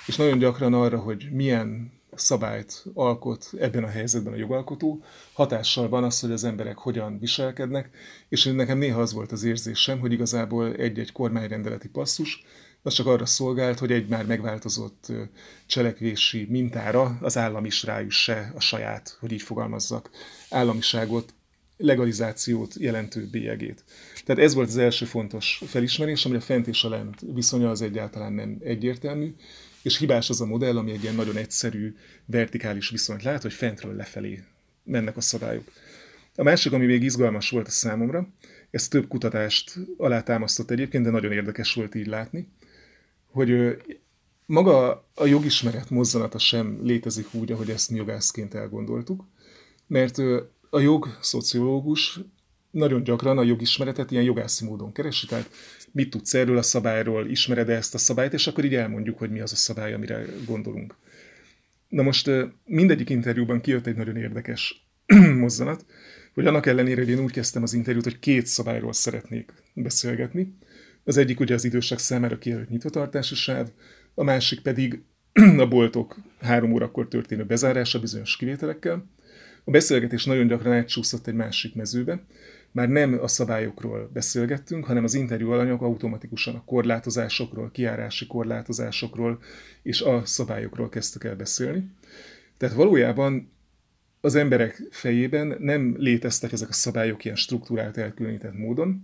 és 0.06 0.16
nagyon 0.16 0.38
gyakran 0.38 0.74
arra, 0.74 0.98
hogy 0.98 1.28
milyen 1.32 1.92
szabályt 2.14 2.84
alkot 2.94 3.50
ebben 3.58 3.84
a 3.84 3.88
helyzetben 3.88 4.32
a 4.32 4.36
jogalkotó, 4.36 5.04
hatással 5.32 5.88
van 5.88 6.04
az, 6.04 6.20
hogy 6.20 6.30
az 6.32 6.44
emberek 6.44 6.78
hogyan 6.78 7.18
viselkednek, 7.18 7.90
és 8.28 8.44
nekem 8.44 8.78
néha 8.78 9.00
az 9.00 9.12
volt 9.12 9.32
az 9.32 9.42
érzésem, 9.42 9.98
hogy 9.98 10.12
igazából 10.12 10.74
egy-egy 10.74 11.12
kormányrendeleti 11.12 11.88
passzus, 11.88 12.44
az 12.82 12.94
csak 12.94 13.06
arra 13.06 13.26
szolgált, 13.26 13.78
hogy 13.78 13.92
egy 13.92 14.08
már 14.08 14.26
megváltozott 14.26 15.12
cselekvési 15.66 16.46
mintára 16.48 17.18
az 17.20 17.36
állam 17.36 17.64
is 17.64 17.82
ráüsse 17.82 18.52
a 18.54 18.60
saját, 18.60 19.16
hogy 19.20 19.32
így 19.32 19.42
fogalmazzak, 19.42 20.10
államiságot, 20.50 21.34
legalizációt 21.76 22.74
jelentő 22.78 23.28
bélyegét. 23.30 23.84
Tehát 24.24 24.42
ez 24.42 24.54
volt 24.54 24.68
az 24.68 24.76
első 24.76 25.04
fontos 25.04 25.62
felismerés, 25.66 26.24
amire 26.24 26.40
fent 26.40 26.66
és 26.66 26.84
a 26.84 26.88
lent 26.88 27.20
viszonya 27.34 27.70
az 27.70 27.82
egyáltalán 27.82 28.32
nem 28.32 28.56
egyértelmű, 28.60 29.34
és 29.82 29.98
hibás 29.98 30.30
az 30.30 30.40
a 30.40 30.46
modell, 30.46 30.76
ami 30.76 30.90
egy 30.90 31.02
ilyen 31.02 31.14
nagyon 31.14 31.36
egyszerű, 31.36 31.96
vertikális 32.24 32.88
viszonyt 32.88 33.22
lát, 33.22 33.42
hogy 33.42 33.52
fentről 33.52 33.94
lefelé 33.94 34.42
mennek 34.84 35.16
a 35.16 35.20
szabályok. 35.20 35.72
A 36.36 36.42
másik, 36.42 36.72
ami 36.72 36.86
még 36.86 37.02
izgalmas 37.02 37.50
volt 37.50 37.66
a 37.66 37.70
számomra, 37.70 38.28
ez 38.70 38.88
több 38.88 39.08
kutatást 39.08 39.78
alátámasztott 39.96 40.70
egyébként, 40.70 41.04
de 41.04 41.10
nagyon 41.10 41.32
érdekes 41.32 41.74
volt 41.74 41.94
így 41.94 42.06
látni, 42.06 42.48
hogy 43.30 43.78
maga 44.46 45.06
a 45.14 45.26
jogismeret 45.26 45.90
mozzanata 45.90 46.38
sem 46.38 46.78
létezik 46.82 47.34
úgy, 47.34 47.52
ahogy 47.52 47.70
ezt 47.70 47.90
mi 47.90 47.96
jogászként 47.96 48.54
elgondoltuk, 48.54 49.24
mert 49.86 50.18
a 50.70 50.80
jog 50.80 51.18
szociológus 51.20 52.20
nagyon 52.70 53.02
gyakran 53.02 53.38
a 53.38 53.42
jogismeretet 53.42 54.10
ilyen 54.10 54.24
jogászi 54.24 54.64
módon 54.64 54.92
keresi, 54.92 55.26
tehát 55.26 55.50
mit 55.92 56.10
tudsz 56.10 56.34
erről 56.34 56.58
a 56.58 56.62
szabályról, 56.62 57.26
ismered-e 57.26 57.72
ezt 57.72 57.94
a 57.94 57.98
szabályt, 57.98 58.32
és 58.32 58.46
akkor 58.46 58.64
így 58.64 58.74
elmondjuk, 58.74 59.18
hogy 59.18 59.30
mi 59.30 59.40
az 59.40 59.52
a 59.52 59.56
szabály, 59.56 59.92
amire 59.92 60.24
gondolunk. 60.46 60.96
Na 61.88 62.02
most 62.02 62.30
mindegyik 62.64 63.10
interjúban 63.10 63.60
kijött 63.60 63.86
egy 63.86 63.96
nagyon 63.96 64.16
érdekes 64.16 64.86
mozzanat, 65.44 65.84
hogy 66.34 66.46
annak 66.46 66.66
ellenére, 66.66 67.00
hogy 67.00 67.10
én 67.10 67.20
úgy 67.20 67.32
kezdtem 67.32 67.62
az 67.62 67.72
interjút, 67.72 68.04
hogy 68.04 68.18
két 68.18 68.46
szabályról 68.46 68.92
szeretnék 68.92 69.52
beszélgetni. 69.74 70.54
Az 71.10 71.16
egyik 71.16 71.40
ugye 71.40 71.54
az 71.54 71.64
idősek 71.64 71.98
számára 71.98 72.38
kijelölt 72.38 72.68
nyitvatartási 72.68 73.34
sáv, 73.34 73.68
a 74.14 74.22
másik 74.22 74.60
pedig 74.60 75.02
a 75.58 75.68
boltok 75.68 76.16
három 76.40 76.72
órakor 76.72 77.08
történő 77.08 77.44
bezárása 77.44 78.00
bizonyos 78.00 78.36
kivételekkel. 78.36 79.06
A 79.64 79.70
beszélgetés 79.70 80.24
nagyon 80.24 80.46
gyakran 80.46 80.72
átsúszott 80.72 81.26
egy 81.26 81.34
másik 81.34 81.74
mezőbe, 81.74 82.24
már 82.72 82.88
nem 82.88 83.18
a 83.22 83.28
szabályokról 83.28 84.10
beszélgettünk, 84.12 84.84
hanem 84.84 85.04
az 85.04 85.14
interjú 85.14 85.50
alanyok 85.50 85.82
automatikusan 85.82 86.54
a 86.54 86.64
korlátozásokról, 86.64 87.70
kiárási 87.70 88.26
korlátozásokról 88.26 89.42
és 89.82 90.00
a 90.00 90.22
szabályokról 90.24 90.88
kezdtek 90.88 91.24
el 91.24 91.36
beszélni. 91.36 91.90
Tehát 92.56 92.74
valójában 92.74 93.52
az 94.20 94.34
emberek 94.34 94.82
fejében 94.90 95.56
nem 95.58 95.94
léteztek 95.98 96.52
ezek 96.52 96.68
a 96.68 96.72
szabályok 96.72 97.24
ilyen 97.24 97.36
struktúrált, 97.36 97.96
elkülönített 97.96 98.58
módon, 98.58 99.02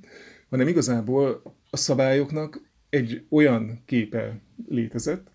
hanem 0.48 0.68
igazából 0.68 1.42
a 1.70 1.76
szabályoknak 1.76 2.60
egy 2.88 3.24
olyan 3.28 3.82
képe 3.84 4.38
létezett, 4.68 5.26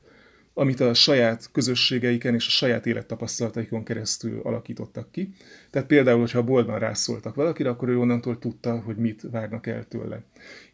amit 0.53 0.79
a 0.79 0.93
saját 0.93 1.49
közösségeiken 1.51 2.33
és 2.33 2.47
a 2.47 2.49
saját 2.49 2.85
élettapasztalataikon 2.85 3.83
keresztül 3.83 4.39
alakítottak 4.43 5.11
ki. 5.11 5.33
Tehát 5.69 5.87
például, 5.87 6.19
hogyha 6.19 6.39
a 6.39 6.43
boltban 6.43 6.79
rászóltak 6.79 7.35
valakire, 7.35 7.69
akkor 7.69 7.89
ő 7.89 7.97
onnantól 7.97 8.39
tudta, 8.39 8.79
hogy 8.79 8.95
mit 8.95 9.21
várnak 9.31 9.67
el 9.67 9.87
tőle. 9.87 10.23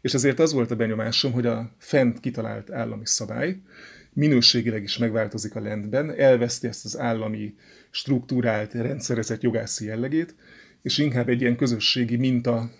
És 0.00 0.14
ezért 0.14 0.38
az 0.38 0.52
volt 0.52 0.70
a 0.70 0.76
benyomásom, 0.76 1.32
hogy 1.32 1.46
a 1.46 1.70
fent 1.78 2.20
kitalált 2.20 2.70
állami 2.70 3.06
szabály 3.06 3.56
minőségileg 4.12 4.82
is 4.82 4.98
megváltozik 4.98 5.54
a 5.54 5.60
lendben, 5.60 6.18
elveszti 6.18 6.66
ezt 6.66 6.84
az 6.84 6.98
állami 6.98 7.54
struktúrált, 7.90 8.72
rendszerezett 8.72 9.42
jogászi 9.42 9.84
jellegét, 9.84 10.34
és 10.82 10.98
inkább 10.98 11.28
egy 11.28 11.40
ilyen 11.40 11.56
közösségi 11.56 12.16
minta 12.16 12.70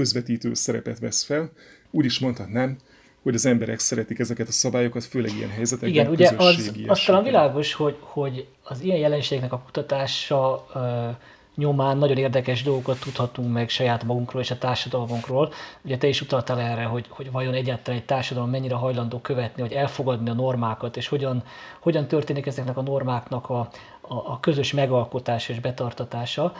közvetítő 0.00 0.54
szerepet 0.54 0.98
vesz 0.98 1.24
fel. 1.24 1.50
Úgy 1.90 2.04
is 2.04 2.18
mondhatnám, 2.18 2.76
hogy 3.22 3.34
az 3.34 3.46
emberek 3.46 3.78
szeretik 3.78 4.18
ezeket 4.18 4.48
a 4.48 4.52
szabályokat, 4.52 5.04
főleg 5.04 5.30
ilyen 5.36 5.50
helyzetekben. 5.50 5.90
Igen, 5.90 6.10
ugye 6.10 6.30
az, 6.36 6.72
az 6.86 7.04
talán 7.04 7.22
világos, 7.22 7.72
hogy, 7.72 7.96
hogy 8.00 8.46
az 8.62 8.82
ilyen 8.82 8.98
jelenségnek 8.98 9.52
a 9.52 9.58
kutatása 9.58 10.66
uh, 10.74 11.16
nyomán 11.56 11.96
nagyon 11.96 12.16
érdekes 12.16 12.62
dolgokat 12.62 13.00
tudhatunk 13.00 13.52
meg 13.52 13.68
saját 13.68 14.04
magunkról 14.04 14.42
és 14.42 14.50
a 14.50 14.58
társadalmunkról. 14.58 15.52
Ugye 15.82 15.98
te 15.98 16.06
is 16.06 16.20
utaltál 16.20 16.60
erre, 16.60 16.84
hogy, 16.84 17.06
hogy 17.08 17.30
vajon 17.30 17.54
egyáltalán 17.54 18.00
egy 18.00 18.06
társadalom 18.06 18.50
mennyire 18.50 18.74
hajlandó 18.74 19.18
követni, 19.18 19.62
vagy 19.62 19.72
elfogadni 19.72 20.30
a 20.30 20.34
normákat, 20.34 20.96
és 20.96 21.08
hogyan, 21.08 21.42
hogyan 21.80 22.06
történik 22.06 22.46
ezeknek 22.46 22.76
a 22.76 22.82
normáknak 22.82 23.50
a, 23.50 23.58
a, 24.00 24.14
a 24.14 24.40
közös 24.40 24.72
megalkotása 24.72 25.52
és 25.52 25.60
betartatása. 25.60 26.52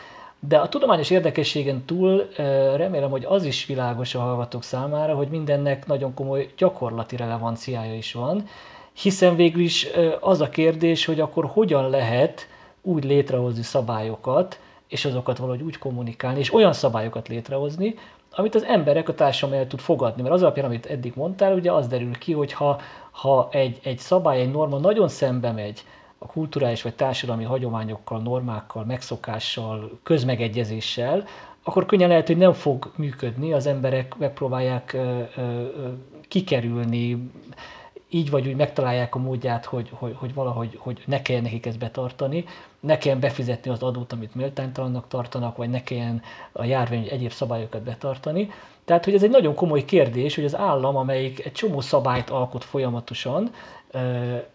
De 0.49 0.59
a 0.59 0.69
tudományos 0.69 1.11
érdekességen 1.11 1.85
túl 1.85 2.29
remélem, 2.77 3.11
hogy 3.11 3.25
az 3.25 3.45
is 3.45 3.67
világos 3.67 4.15
a 4.15 4.21
hallgatók 4.21 4.63
számára, 4.63 5.15
hogy 5.15 5.29
mindennek 5.29 5.87
nagyon 5.87 6.15
komoly 6.15 6.51
gyakorlati 6.57 7.17
relevanciája 7.17 7.95
is 7.95 8.13
van, 8.13 8.45
hiszen 8.93 9.37
végül 9.37 9.63
is 9.63 9.87
az 10.21 10.41
a 10.41 10.49
kérdés, 10.49 11.05
hogy 11.05 11.21
akkor 11.21 11.45
hogyan 11.45 11.91
lehet 11.91 12.49
úgy 12.83 13.05
létrehozni 13.05 13.63
szabályokat, 13.63 14.61
és 14.89 15.05
azokat 15.05 15.39
valahogy 15.39 15.63
úgy 15.63 15.79
kommunikálni, 15.79 16.39
és 16.39 16.55
olyan 16.55 16.73
szabályokat 16.73 17.29
létrehozni, 17.29 17.95
amit 18.33 18.55
az 18.55 18.65
emberek 18.65 19.09
a 19.09 19.15
társadalom 19.15 19.61
el 19.61 19.67
tud 19.67 19.81
fogadni. 19.81 20.23
Mert 20.23 20.35
az 20.35 20.43
alapján, 20.43 20.67
amit 20.67 20.87
eddig 20.87 21.13
mondtál, 21.17 21.55
ugye 21.55 21.73
az 21.73 21.87
derül 21.87 22.19
ki, 22.19 22.33
hogy 22.33 22.53
ha, 22.53 22.81
ha 23.11 23.49
egy, 23.53 23.79
egy 23.83 23.99
szabály, 23.99 24.41
egy 24.41 24.51
norma 24.51 24.79
nagyon 24.79 25.09
szembe 25.09 25.53
megy 25.53 25.85
a 26.23 26.27
kulturális 26.27 26.83
vagy 26.83 26.95
társadalmi 26.95 27.45
hagyományokkal, 27.45 28.21
normákkal, 28.23 28.85
megszokással, 28.85 29.99
közmegegyezéssel, 30.03 31.25
akkor 31.63 31.87
könnyen 31.87 32.09
lehet, 32.09 32.27
hogy 32.27 32.37
nem 32.37 32.53
fog 32.53 32.93
működni, 32.97 33.53
az 33.53 33.67
emberek 33.67 34.17
megpróbálják 34.17 34.97
kikerülni, 36.29 37.31
így 38.11 38.31
vagy 38.31 38.49
úgy 38.49 38.57
megtalálják 38.57 39.15
a 39.15 39.19
módját, 39.19 39.65
hogy, 39.65 39.91
hogy, 39.93 40.15
hogy 40.17 40.35
valahogy 40.35 40.77
hogy 40.79 41.03
ne 41.07 41.23
kelljen 41.23 41.45
nekik 41.45 41.67
ezt 41.67 41.79
betartani, 41.79 42.45
ne 42.81 42.99
kelljen 42.99 43.21
befizetni 43.21 43.71
az 43.71 43.83
adót, 43.83 44.13
amit 44.13 44.35
méltánytalannak 44.35 45.09
tartanak, 45.09 45.57
vagy 45.57 45.71
ne 45.71 45.83
kelljen 45.83 46.23
a 46.53 46.65
járvány 46.65 47.09
egyéb 47.11 47.31
szabályokat 47.31 47.83
betartani. 47.83 48.51
Tehát, 48.85 49.05
hogy 49.05 49.15
ez 49.15 49.23
egy 49.23 49.31
nagyon 49.31 49.55
komoly 49.55 49.85
kérdés, 49.85 50.35
hogy 50.35 50.45
az 50.45 50.57
állam, 50.57 50.97
amelyik 50.97 51.45
egy 51.45 51.53
csomó 51.53 51.81
szabályt 51.81 52.31
alkot 52.31 52.65
folyamatosan, 52.65 53.51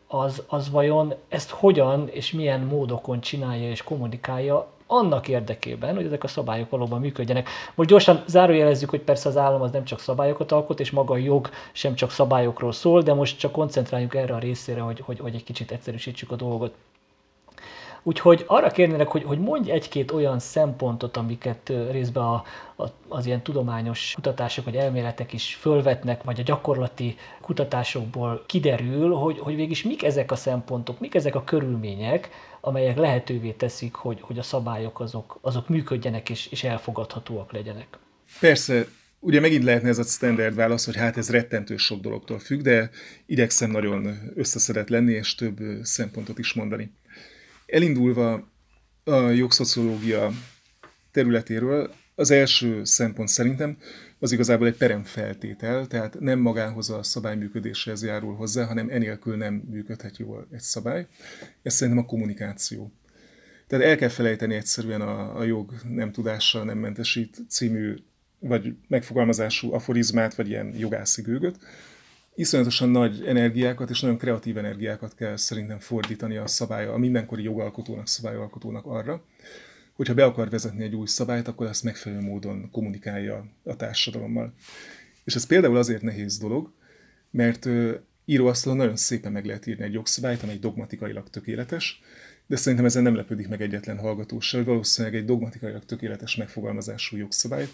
az, 0.07 0.43
az 0.47 0.69
vajon 0.69 1.13
ezt 1.29 1.49
hogyan 1.49 2.07
és 2.07 2.31
milyen 2.31 2.61
módokon 2.61 3.21
csinálja 3.21 3.69
és 3.69 3.83
kommunikálja 3.83 4.67
annak 4.87 5.27
érdekében, 5.27 5.95
hogy 5.95 6.05
ezek 6.05 6.23
a 6.23 6.27
szabályok 6.27 6.69
valóban 6.69 6.99
működjenek. 6.99 7.49
Most 7.75 7.89
gyorsan 7.89 8.23
zárójelezzük, 8.27 8.89
hogy 8.89 9.01
persze 9.01 9.29
az 9.29 9.37
állam 9.37 9.61
az 9.61 9.71
nem 9.71 9.83
csak 9.83 9.99
szabályokat 9.99 10.51
alkot, 10.51 10.79
és 10.79 10.91
maga 10.91 11.13
a 11.13 11.17
jog 11.17 11.49
sem 11.71 11.95
csak 11.95 12.11
szabályokról 12.11 12.71
szól, 12.71 13.01
de 13.01 13.13
most 13.13 13.39
csak 13.39 13.51
koncentráljunk 13.51 14.13
erre 14.13 14.33
a 14.33 14.39
részére, 14.39 14.81
hogy, 14.81 14.99
hogy, 14.99 15.19
hogy 15.19 15.35
egy 15.35 15.43
kicsit 15.43 15.71
egyszerűsítsük 15.71 16.31
a 16.31 16.35
dolgot. 16.35 16.73
Úgyhogy 18.07 18.43
arra 18.47 18.69
kérnének, 18.69 19.07
hogy, 19.07 19.23
hogy 19.23 19.39
mondj 19.39 19.71
egy-két 19.71 20.11
olyan 20.11 20.39
szempontot, 20.39 21.17
amiket 21.17 21.73
részben 21.91 22.23
a, 22.23 22.43
a, 22.75 22.83
az 23.07 23.25
ilyen 23.25 23.41
tudományos 23.41 24.11
kutatások 24.15 24.65
vagy 24.65 24.75
elméletek 24.75 25.33
is 25.33 25.55
fölvetnek, 25.55 26.23
vagy 26.23 26.39
a 26.39 26.43
gyakorlati 26.43 27.15
kutatásokból 27.41 28.43
kiderül, 28.45 29.13
hogy, 29.13 29.39
hogy 29.39 29.55
végig 29.55 29.81
mik 29.83 30.03
ezek 30.03 30.31
a 30.31 30.35
szempontok, 30.35 30.99
mik 30.99 31.15
ezek 31.15 31.35
a 31.35 31.43
körülmények, 31.43 32.29
amelyek 32.65 32.97
lehetővé 32.97 33.51
teszik, 33.51 33.93
hogy, 33.93 34.21
hogy 34.21 34.37
a 34.37 34.43
szabályok 34.43 34.99
azok, 34.99 35.37
azok 35.41 35.69
működjenek 35.69 36.29
és, 36.29 36.47
és 36.47 36.63
elfogadhatóak 36.63 37.51
legyenek. 37.51 37.97
Persze, 38.39 38.87
Ugye 39.19 39.39
megint 39.39 39.63
lehetne 39.63 39.87
ez 39.87 39.97
a 39.97 40.03
standard 40.03 40.55
válasz, 40.55 40.85
hogy 40.85 40.95
hát 40.95 41.17
ez 41.17 41.29
rettentő 41.29 41.77
sok 41.77 42.01
dologtól 42.01 42.39
függ, 42.39 42.61
de 42.61 42.89
igyekszem 43.25 43.71
nagyon 43.71 44.31
összeszedett 44.35 44.89
lenni, 44.89 45.13
és 45.13 45.35
több 45.35 45.57
szempontot 45.81 46.39
is 46.39 46.53
mondani. 46.53 46.91
Elindulva 47.65 48.47
a 49.03 49.15
jogszociológia 49.15 50.31
területéről, 51.11 51.93
az 52.15 52.31
első 52.31 52.83
szempont 52.83 53.29
szerintem 53.29 53.77
az 54.19 54.31
igazából 54.31 54.67
egy 54.67 54.77
peremfeltétel, 54.77 55.87
tehát 55.87 56.19
nem 56.19 56.39
magához 56.39 56.89
a 56.89 57.03
szabály 57.03 57.35
működéséhez 57.35 58.03
járul 58.03 58.35
hozzá, 58.35 58.65
hanem 58.65 58.89
enélkül 58.89 59.37
nem 59.37 59.53
működhet 59.53 60.17
jól 60.17 60.47
egy 60.51 60.59
szabály. 60.59 61.07
Ez 61.61 61.73
szerintem 61.73 62.03
a 62.03 62.07
kommunikáció. 62.07 62.91
Tehát 63.67 63.85
el 63.85 63.95
kell 63.95 64.09
felejteni 64.09 64.55
egyszerűen 64.55 65.01
a, 65.01 65.37
a 65.37 65.43
jog 65.43 65.73
nem 65.89 66.11
tudással 66.11 66.63
nem 66.63 66.77
mentesít 66.77 67.37
című, 67.49 67.95
vagy 68.39 68.75
megfogalmazású 68.87 69.73
aforizmát, 69.73 70.35
vagy 70.35 70.47
ilyen 70.49 70.73
jogászi 70.77 71.21
gőgöt, 71.21 71.57
iszonyatosan 72.35 72.89
nagy 72.89 73.23
energiákat 73.25 73.89
és 73.89 74.01
nagyon 74.01 74.17
kreatív 74.17 74.57
energiákat 74.57 75.15
kell 75.15 75.37
szerintem 75.37 75.79
fordítani 75.79 76.37
a 76.37 76.47
szabálya, 76.47 76.93
a 76.93 76.97
mindenkori 76.97 77.43
jogalkotónak, 77.43 78.07
szabályalkotónak 78.07 78.85
arra, 78.85 79.23
hogyha 79.95 80.13
be 80.13 80.23
akar 80.23 80.49
vezetni 80.49 80.83
egy 80.83 80.95
új 80.95 81.07
szabályt, 81.07 81.47
akkor 81.47 81.67
ezt 81.67 81.83
megfelelő 81.83 82.21
módon 82.21 82.69
kommunikálja 82.71 83.45
a 83.63 83.75
társadalommal. 83.75 84.53
És 85.23 85.35
ez 85.35 85.45
például 85.45 85.77
azért 85.77 86.01
nehéz 86.01 86.37
dolog, 86.37 86.71
mert 87.31 87.67
íróasztalon 88.25 88.77
nagyon 88.77 88.95
szépen 88.95 89.31
meg 89.31 89.45
lehet 89.45 89.67
írni 89.67 89.83
egy 89.83 89.93
jogszabályt, 89.93 90.43
amely 90.43 90.57
dogmatikailag 90.57 91.29
tökéletes, 91.29 92.01
de 92.47 92.55
szerintem 92.55 92.85
ezen 92.85 93.03
nem 93.03 93.15
lepődik 93.15 93.47
meg 93.47 93.61
egyetlen 93.61 93.97
hallgató 93.97 94.41
hogy 94.51 94.65
valószínűleg 94.65 95.17
egy 95.17 95.25
dogmatikailag 95.25 95.85
tökéletes 95.85 96.35
megfogalmazású 96.35 97.17
jogszabály 97.17 97.67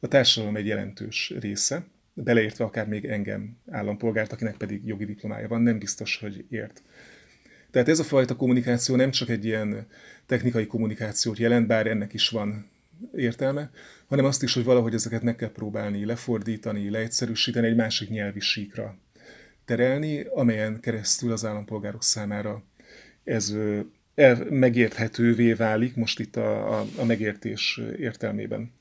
a 0.00 0.08
társadalom 0.08 0.56
egy 0.56 0.66
jelentős 0.66 1.32
része, 1.40 1.84
beleértve 2.14 2.64
akár 2.64 2.88
még 2.88 3.04
engem 3.04 3.56
állampolgárt, 3.70 4.32
akinek 4.32 4.56
pedig 4.56 4.86
jogi 4.86 5.04
diplomája 5.04 5.48
van, 5.48 5.62
nem 5.62 5.78
biztos, 5.78 6.16
hogy 6.16 6.44
ért. 6.50 6.82
Tehát 7.78 7.92
ez 7.92 7.98
a 7.98 8.08
fajta 8.08 8.36
kommunikáció 8.36 8.96
nem 8.96 9.10
csak 9.10 9.28
egy 9.28 9.44
ilyen 9.44 9.86
technikai 10.26 10.66
kommunikációt 10.66 11.38
jelent, 11.38 11.66
bár 11.66 11.86
ennek 11.86 12.12
is 12.12 12.28
van 12.28 12.70
értelme, 13.14 13.70
hanem 14.06 14.24
azt 14.24 14.42
is, 14.42 14.54
hogy 14.54 14.64
valahogy 14.64 14.94
ezeket 14.94 15.22
meg 15.22 15.36
kell 15.36 15.52
próbálni 15.52 16.04
lefordítani, 16.04 16.90
leegyszerűsíteni, 16.90 17.66
egy 17.66 17.76
másik 17.76 18.08
nyelvi 18.08 18.40
síkra 18.40 18.98
terelni, 19.64 20.20
amelyen 20.34 20.80
keresztül 20.80 21.32
az 21.32 21.44
állampolgárok 21.44 22.02
számára 22.02 22.62
ez 23.24 23.54
el, 24.14 24.46
megérthetővé 24.50 25.52
válik, 25.52 25.94
most 25.94 26.20
itt 26.20 26.36
a, 26.36 26.78
a, 26.80 26.86
a 26.96 27.04
megértés 27.04 27.80
értelmében. 27.98 28.72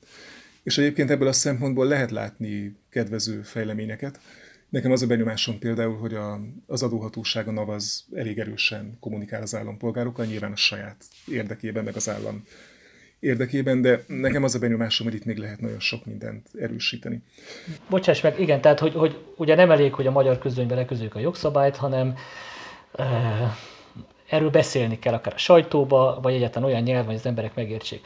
És 0.64 0.78
egyébként 0.78 1.10
ebből 1.10 1.28
a 1.28 1.34
szempontból 1.34 1.88
lehet 1.88 2.12
látni 2.12 2.76
kedvező 2.90 3.42
fejleményeket. 3.42 4.20
Nekem 4.69 4.91
az 4.91 5.01
a 5.01 5.08
benyomásom 5.08 5.60
például, 5.60 5.97
hogy 5.97 6.13
a, 6.13 6.39
az 6.67 6.84
adóhatóság 6.84 7.47
a 7.47 7.51
NAV 7.51 7.69
az 7.69 8.06
elég 8.13 8.39
erősen 8.39 8.97
kommunikál 8.99 9.41
az 9.41 9.56
állampolgárokkal, 9.56 10.25
nyilván 10.25 10.51
a 10.51 10.56
saját 10.56 11.06
érdekében, 11.27 11.84
meg 11.84 11.95
az 11.95 12.10
állam 12.10 12.43
érdekében, 13.19 13.82
de 13.82 14.03
nekem 14.08 14.43
az 14.43 14.56
a 14.56 14.60
benyomásom, 14.60 15.08
hogy 15.08 15.15
itt 15.15 15.25
még 15.25 15.38
lehet 15.38 15.62
nagyon 15.62 15.80
sok 15.80 16.06
mindent 16.06 16.47
erősíteni. 16.60 17.21
Bocsáss 17.89 18.21
meg, 18.21 18.39
igen, 18.39 18.62
tehát 18.62 18.80
hogy, 18.80 18.93
hogy 18.93 19.17
ugye 19.36 19.56
nem 19.56 19.71
elég, 19.71 19.93
hogy 19.93 20.08
a 20.08 20.12
magyar 20.12 20.38
közönybe 20.38 20.75
leközők 20.75 21.15
a 21.15 21.19
jogszabályt, 21.19 21.75
hanem 21.75 22.15
e, 22.95 23.06
erről 24.30 24.49
beszélni 24.49 24.99
kell 24.99 25.13
akár 25.13 25.34
a 25.34 25.38
sajtóba, 25.38 26.19
vagy 26.21 26.34
egyáltalán 26.34 26.69
olyan 26.69 26.84
nyelven, 26.84 27.06
hogy 27.06 27.15
az 27.15 27.25
emberek 27.25 27.56
megértsék. 27.56 28.01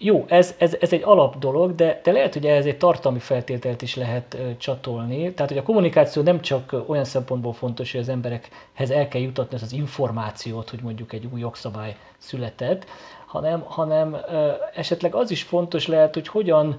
Jó, 0.00 0.24
ez, 0.28 0.54
ez, 0.58 0.76
ez 0.80 0.92
egy 0.92 1.02
alap 1.02 1.38
dolog, 1.38 1.74
de, 1.74 2.00
de 2.04 2.12
lehet, 2.12 2.32
hogy 2.32 2.46
ez 2.46 2.66
egy 2.66 2.78
tartalmi 2.78 3.18
feltételt 3.18 3.82
is 3.82 3.96
lehet 3.96 4.34
ö, 4.34 4.56
csatolni. 4.56 5.32
Tehát, 5.34 5.50
hogy 5.50 5.60
a 5.60 5.62
kommunikáció 5.62 6.22
nem 6.22 6.40
csak 6.40 6.84
olyan 6.86 7.04
szempontból 7.04 7.52
fontos, 7.52 7.92
hogy 7.92 8.00
az 8.00 8.08
emberekhez 8.08 8.90
el 8.90 9.08
kell 9.08 9.20
jutatni 9.20 9.56
az, 9.56 9.62
az 9.62 9.72
információt, 9.72 10.70
hogy 10.70 10.80
mondjuk 10.82 11.12
egy 11.12 11.28
új 11.32 11.40
jogszabály 11.40 11.96
született, 12.18 12.86
hanem, 13.26 13.60
hanem 13.60 14.12
ö, 14.28 14.50
esetleg 14.74 15.14
az 15.14 15.30
is 15.30 15.42
fontos 15.42 15.86
lehet, 15.86 16.14
hogy 16.14 16.28
hogyan 16.28 16.76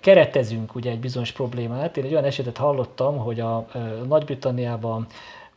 keretezünk 0.00 0.74
ugye 0.74 0.90
egy 0.90 1.00
bizonyos 1.00 1.32
problémát. 1.32 1.96
Én 1.96 2.04
egy 2.04 2.12
olyan 2.12 2.24
esetet 2.24 2.56
hallottam, 2.56 3.16
hogy 3.18 3.40
a 3.40 3.66
Nagy-Britanniában 4.08 5.06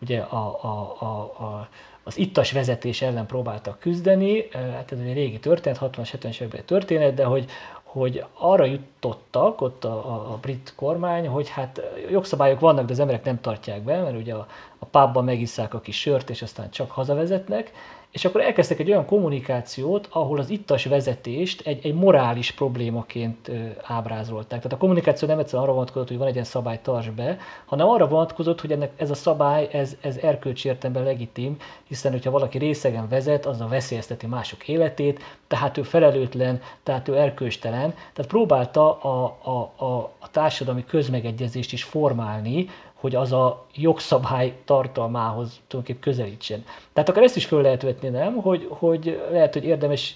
ugye 0.01 0.19
a, 0.19 0.63
a, 0.63 0.95
a, 0.99 1.05
a 1.43 1.67
az 2.10 2.17
ittas 2.17 2.52
vezetés 2.52 3.02
ellen 3.02 3.26
próbáltak 3.26 3.80
küzdeni, 3.80 4.48
hát 4.52 4.91
ez 4.91 5.00
egy 5.00 5.13
régi 5.13 5.39
történet, 5.39 5.80
60-as, 5.82 6.10
70-es 6.17 6.36
években 6.36 6.65
történet, 6.65 7.13
de 7.13 7.24
hogy, 7.24 7.45
hogy 7.84 8.24
arra 8.34 8.65
jutottak 8.65 9.62
ott 9.62 9.84
a, 9.84 9.91
a, 9.91 10.32
a 10.32 10.38
brit 10.41 10.74
kormány, 10.76 11.28
hogy 11.28 11.50
hát 11.50 11.82
jogszabályok 12.12 12.60
vannak, 12.60 12.86
de 12.86 12.91
az 12.91 13.00
emberek 13.00 13.24
nem 13.24 13.41
tartják 13.41 13.82
be, 13.82 14.02
mert 14.02 14.15
ugye 14.15 14.34
a, 14.34 14.48
a 14.80 14.86
pubban 14.86 15.24
megisszák 15.24 15.74
a 15.74 15.80
kis 15.80 16.00
sört, 16.00 16.30
és 16.30 16.41
aztán 16.41 16.69
csak 16.69 16.91
hazavezetnek, 16.91 17.72
és 18.12 18.26
akkor 18.26 18.41
elkezdtek 18.41 18.80
egy 18.80 18.89
olyan 18.89 19.06
kommunikációt, 19.06 20.08
ahol 20.12 20.39
az 20.39 20.50
ittas 20.50 20.86
vezetést 20.86 21.67
egy, 21.67 21.86
egy 21.86 21.93
morális 21.93 22.52
problémaként 22.52 23.52
ábrázolták. 23.84 24.58
Tehát 24.58 24.74
a 24.74 24.78
kommunikáció 24.78 25.28
nem 25.28 25.39
egyszerűen 25.39 25.63
arra 25.63 25.74
vonatkozott, 25.74 26.08
hogy 26.08 26.17
van 26.17 26.28
egy 26.28 26.34
ilyen 26.34 26.45
szabály, 26.45 26.80
tarts 26.82 27.12
be, 27.12 27.38
hanem 27.65 27.88
arra 27.88 28.08
vonatkozott, 28.08 28.62
hogy 28.62 28.72
ennek 28.72 28.91
ez 28.95 29.10
a 29.10 29.15
szabály, 29.15 29.69
ez, 29.72 29.98
ez 30.02 30.17
erkölcsi 30.17 30.67
értelemben 30.67 31.04
legitim, 31.04 31.58
hiszen 31.88 32.12
hogyha 32.12 32.32
valaki 32.32 32.58
részegen 32.58 33.08
vezet, 33.08 33.45
az 33.45 33.62
a 33.62 33.67
veszélyezteti 33.67 34.28
mások 34.28 34.67
életét, 34.67 35.19
tehát 35.48 35.78
ő 35.78 35.84
felelőtlen, 35.84 36.62
tehát 36.84 37.08
ő 37.08 37.17
erkölcstelen. 37.17 37.93
Tehát 38.13 38.32
próbálta 38.32 39.00
a, 39.00 39.38
a, 39.41 39.84
a, 39.86 40.12
a 40.19 40.30
társadalmi 40.32 40.86
közmegegyezést 40.86 41.74
is 41.74 41.84
formálni, 41.84 42.67
hogy 42.99 43.15
az 43.15 43.31
a 43.31 43.67
jogszabály 43.75 44.53
tartalmához 44.65 45.59
tulajdonképpen 45.67 46.13
közelítsen. 46.13 46.63
Tehát 46.93 47.09
akár 47.09 47.23
ezt 47.23 47.35
is 47.35 47.45
föl 47.45 47.62
lehet 47.62 47.81
vetni, 47.81 48.09
nem? 48.09 48.35
Hogy, 48.35 48.65
hogy 48.69 49.21
lehet, 49.31 49.53
hogy 49.53 49.63
érdemes 49.63 50.15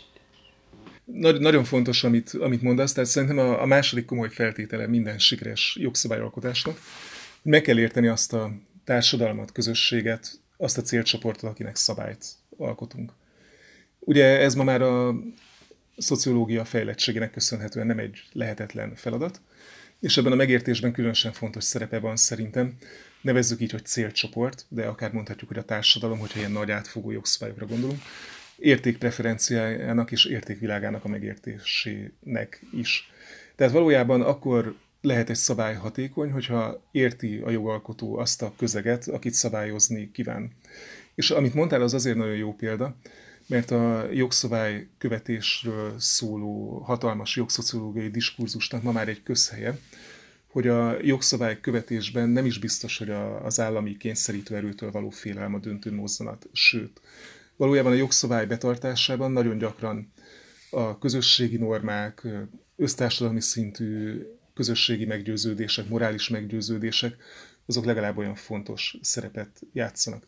nagy, 1.04 1.40
nagyon 1.40 1.64
fontos, 1.64 2.04
amit, 2.04 2.30
amit 2.30 2.62
mondasz, 2.62 2.94
tehát 2.94 3.10
szerintem 3.10 3.38
a, 3.38 3.62
a 3.62 3.66
második 3.66 4.06
komoly 4.06 4.30
feltétele 4.30 4.88
minden 4.88 5.20
sikeres 5.20 5.78
jogszabályalkotásnak, 5.80 6.78
meg 7.42 7.62
kell 7.62 7.80
érteni 7.80 8.08
azt 8.08 8.34
a 8.34 8.52
társadalmat, 8.84 9.52
közösséget, 9.52 10.32
azt 10.58 10.78
a 10.78 10.82
célcsoportot, 10.82 11.50
akinek 11.50 11.76
szabályt 11.76 12.26
alkotunk. 12.58 13.12
Ugye 14.00 14.40
ez 14.40 14.56
ma 14.56 14.64
már 14.64 14.82
a 14.82 15.16
szociológia 15.98 16.66
fejlettségének 16.66 17.32
köszönhetően 17.32 17.88
nem 17.88 18.00
egy 18.00 18.24
lehetetlen 18.32 18.96
feladat, 18.96 19.42
és 20.04 20.18
ebben 20.18 20.32
a 20.32 20.36
megértésben 20.36 20.92
különösen 20.92 21.32
fontos 21.32 21.64
szerepe 21.64 22.00
van 22.00 22.16
szerintem. 22.16 22.74
Nevezzük 23.22 23.62
így, 23.62 23.72
hogy 23.72 23.86
célcsoport, 23.86 24.66
de 24.70 24.86
akár 24.86 25.12
mondhatjuk, 25.12 25.50
hogy 25.50 25.58
a 25.58 25.66
társadalom, 25.66 26.20
hogyha 26.20 26.40
ilyen 26.40 26.52
nagy 26.52 26.72
átfogó 26.72 27.12
jogszabályokra 27.12 27.66
gondolunk, 27.66 28.02
értékpreferenciájának 28.58 30.12
és 30.12 30.26
értékvilágának 30.26 31.06
a 31.06 31.08
megértésének 31.08 32.62
is. 32.72 33.12
Tehát 33.56 33.74
valójában 33.74 34.22
akkor 34.22 34.76
lehet 35.02 35.30
egy 35.30 35.36
szabály 35.36 35.76
hatékony, 35.76 36.32
hogyha 36.32 36.82
érti 36.92 37.42
a 37.44 37.50
jogalkotó 37.50 38.18
azt 38.18 38.42
a 38.42 38.54
közeget, 38.58 39.08
akit 39.08 39.34
szabályozni 39.34 40.12
kíván. 40.12 40.52
És 41.16 41.32
amit 41.32 41.54
mondtál, 41.54 41.82
az 41.82 41.94
azért 41.94 42.18
nagyon 42.18 42.36
jó 42.36 42.54
példa, 42.54 42.96
mert 43.48 43.72
a 43.72 44.08
jogszabály 44.12 44.88
követésről 44.98 46.00
szóló 46.00 46.78
hatalmas 46.78 47.36
jogszociológiai 47.36 48.10
diskurzusnak 48.10 48.84
ma 48.84 48.92
már 48.92 49.08
egy 49.08 49.24
közhelye, 49.24 49.80
hogy 50.48 50.68
a 50.68 50.98
jogszabály 51.02 51.60
követésben 51.60 52.30
nem 52.30 52.46
is 52.46 52.60
biztos, 52.60 52.98
hogy 52.98 53.10
az 53.44 53.60
állami 53.60 53.98
kényszerítő 53.98 54.56
erőtől 54.56 54.92
való 54.92 55.10
félelem 55.10 55.54
a 55.54 55.60
döntő 55.60 55.94
mozzanat, 55.94 56.48
sőt, 56.52 57.02
valójában 57.56 57.92
a 57.92 57.96
jogszabály 57.96 58.46
betartásában 58.46 59.32
nagyon 59.32 59.58
gyakran 59.58 60.14
a 60.70 60.98
közösségi 60.98 61.58
normák, 61.58 62.28
össztársadalmi 62.76 63.42
szintű 63.42 64.22
közösségi 64.54 65.06
meggyőződések, 65.06 65.90
morális 65.90 66.30
meggyőződések, 66.30 67.16
azok 67.66 67.86
legalább 67.86 68.18
olyan 68.18 68.36
fontos 68.36 68.98
szerepet 69.02 69.60
játszanak. 69.74 70.26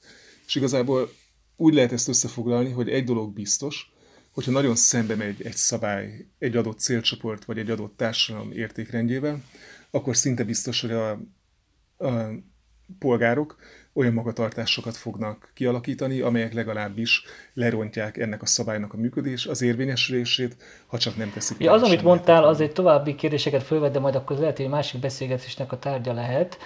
És 0.47 0.55
igazából 0.55 1.13
úgy 1.55 1.73
lehet 1.73 1.91
ezt 1.91 2.07
összefoglalni, 2.07 2.71
hogy 2.71 2.89
egy 2.89 3.03
dolog 3.03 3.33
biztos, 3.33 3.93
hogyha 4.31 4.51
nagyon 4.51 4.75
szembe 4.75 5.15
megy 5.15 5.41
egy 5.41 5.55
szabály 5.55 6.27
egy 6.39 6.55
adott 6.55 6.79
célcsoport 6.79 7.45
vagy 7.45 7.57
egy 7.57 7.69
adott 7.69 7.97
társadalom 7.97 8.51
értékrendjével, 8.51 9.41
akkor 9.91 10.15
szinte 10.15 10.43
biztos, 10.43 10.81
hogy 10.81 10.91
a, 10.91 11.11
a 11.97 12.29
polgárok 12.99 13.55
olyan 13.93 14.13
magatartásokat 14.13 14.95
fognak 14.97 15.51
kialakítani, 15.53 16.19
amelyek 16.19 16.53
legalábbis 16.53 17.23
lerontják 17.53 18.17
ennek 18.17 18.41
a 18.41 18.45
szabálynak 18.45 18.93
a 18.93 18.97
működés, 18.97 19.45
az 19.45 19.61
érvényesülését, 19.61 20.55
ha 20.87 20.97
csak 20.97 21.15
nem 21.15 21.31
teszik. 21.31 21.57
Ja, 21.59 21.71
az, 21.71 21.81
amit 21.81 22.03
mondtál, 22.03 22.43
az 22.43 22.61
egy 22.61 22.71
további 22.71 23.15
kérdéseket 23.15 23.63
fölvet, 23.63 23.91
de 23.91 23.99
majd 23.99 24.15
akkor 24.15 24.37
lehet, 24.37 24.57
hogy 24.57 24.69
másik 24.69 24.99
beszélgetésnek 24.99 25.71
a 25.71 25.79
tárgya 25.79 26.13
lehet 26.13 26.57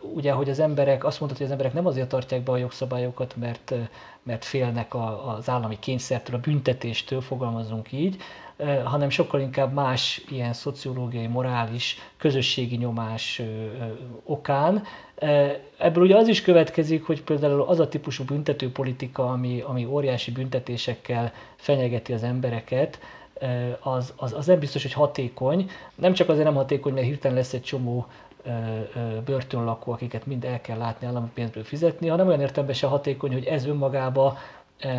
ugye, 0.00 0.32
hogy 0.32 0.48
az 0.48 0.58
emberek, 0.58 1.04
azt 1.04 1.20
mondtad, 1.20 1.38
hogy 1.40 1.46
az 1.46 1.52
emberek 1.52 1.74
nem 1.74 1.86
azért 1.86 2.08
tartják 2.08 2.42
be 2.42 2.52
a 2.52 2.56
jogszabályokat, 2.56 3.36
mert, 3.36 3.74
mert 4.22 4.44
félnek 4.44 4.94
a, 4.94 5.34
az 5.36 5.48
állami 5.48 5.78
kényszertől, 5.78 6.36
a 6.36 6.40
büntetéstől, 6.40 7.20
fogalmazunk 7.20 7.92
így, 7.92 8.16
hanem 8.84 9.10
sokkal 9.10 9.40
inkább 9.40 9.72
más 9.72 10.24
ilyen 10.28 10.52
szociológiai, 10.52 11.26
morális, 11.26 11.96
közösségi 12.16 12.76
nyomás 12.76 13.42
okán. 14.24 14.82
Ebből 15.78 16.04
ugye 16.04 16.16
az 16.16 16.28
is 16.28 16.42
következik, 16.42 17.06
hogy 17.06 17.22
például 17.22 17.62
az 17.62 17.80
a 17.80 17.88
típusú 17.88 18.24
büntetőpolitika, 18.24 19.26
ami, 19.26 19.60
ami 19.60 19.84
óriási 19.84 20.30
büntetésekkel 20.30 21.32
fenyegeti 21.56 22.12
az 22.12 22.22
embereket, 22.22 22.98
az, 23.80 24.12
az, 24.16 24.32
az 24.32 24.46
nem 24.46 24.58
biztos, 24.58 24.82
hogy 24.82 24.92
hatékony. 24.92 25.70
Nem 25.94 26.12
csak 26.12 26.28
azért 26.28 26.44
nem 26.44 26.54
hatékony, 26.54 26.92
mert 26.92 27.06
hirtelen 27.06 27.36
lesz 27.36 27.52
egy 27.52 27.62
csomó 27.62 28.06
börtönlakó, 29.24 29.92
akiket 29.92 30.26
mind 30.26 30.44
el 30.44 30.60
kell 30.60 30.78
látni 30.78 31.06
állami 31.06 31.28
pénzből 31.34 31.64
fizetni, 31.64 32.08
hanem 32.08 32.26
olyan 32.26 32.40
értelemben 32.40 32.74
se 32.74 32.86
hatékony, 32.86 33.32
hogy 33.32 33.44
ez 33.44 33.66
önmagába 33.66 34.38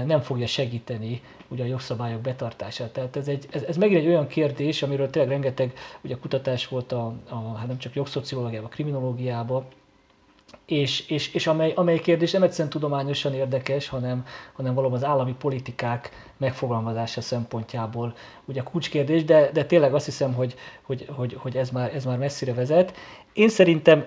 nem 0.06 0.20
fogja 0.22 0.48
segíteni 0.48 1.22
ugye 1.48 1.64
a 1.64 1.68
jogszabályok 1.68 2.22
betartását. 2.22 2.90
Tehát 2.92 3.16
ez, 3.16 3.28
egy, 3.28 3.48
ez, 3.52 3.64
ez 3.64 3.78
megint 3.78 4.00
egy 4.00 4.08
olyan 4.08 4.28
kérdés, 4.28 4.84
amiről 4.84 5.10
tényleg 5.10 5.32
rengeteg 5.32 5.74
ugye, 6.02 6.16
kutatás 6.16 6.68
volt 6.68 6.92
a, 6.92 7.14
a, 7.30 7.54
hát 7.56 7.68
nem 7.68 7.78
csak 7.78 7.96
jogszociológiában, 7.96 8.70
a 8.70 8.74
kriminológiában, 8.74 9.66
és, 10.66 11.04
és, 11.08 11.34
és 11.34 11.48
amely, 11.48 11.72
amely 11.76 12.00
kérdés 12.00 12.32
nem 12.32 12.44
egyszerűen 12.44 12.70
tudományosan 12.70 13.34
érdekes, 13.34 13.88
hanem, 13.88 14.26
hanem 14.54 14.74
valóban 14.74 14.98
az 14.98 15.04
állami 15.04 15.36
politikák 15.40 16.10
megfogalmazása 16.38 17.22
szempontjából 17.22 18.16
ugye 18.46 18.60
a 18.60 18.64
kulcskérdés, 18.64 19.24
de, 19.24 19.50
de 19.54 19.66
tényleg 19.66 19.94
azt 19.94 20.06
hiszem, 20.06 20.34
hogy, 20.34 20.56
hogy, 20.82 21.06
hogy, 21.10 21.36
hogy 21.38 21.58
ez, 21.58 21.70
már, 21.70 21.96
ez 21.96 22.06
már 22.06 22.18
messzire 22.18 22.54
vezet. 22.54 22.94
Én 23.34 23.50
szerintem 23.50 24.06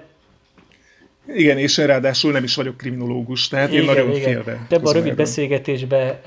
Igen, 1.27 1.59
és 1.59 1.77
ráadásul 1.77 2.33
nem 2.33 2.45
is 2.45 2.55
vagyok 2.55 2.77
kriminológus, 2.77 3.49
tehát 3.49 3.69
igen, 3.69 3.81
én 3.81 3.87
nagyon 3.87 4.11
igen. 4.11 4.23
félve. 4.23 4.67
De 4.69 4.77
ebben 4.77 4.91
a 4.91 4.93
rövid 4.93 5.15
beszélgetésben 5.15 6.21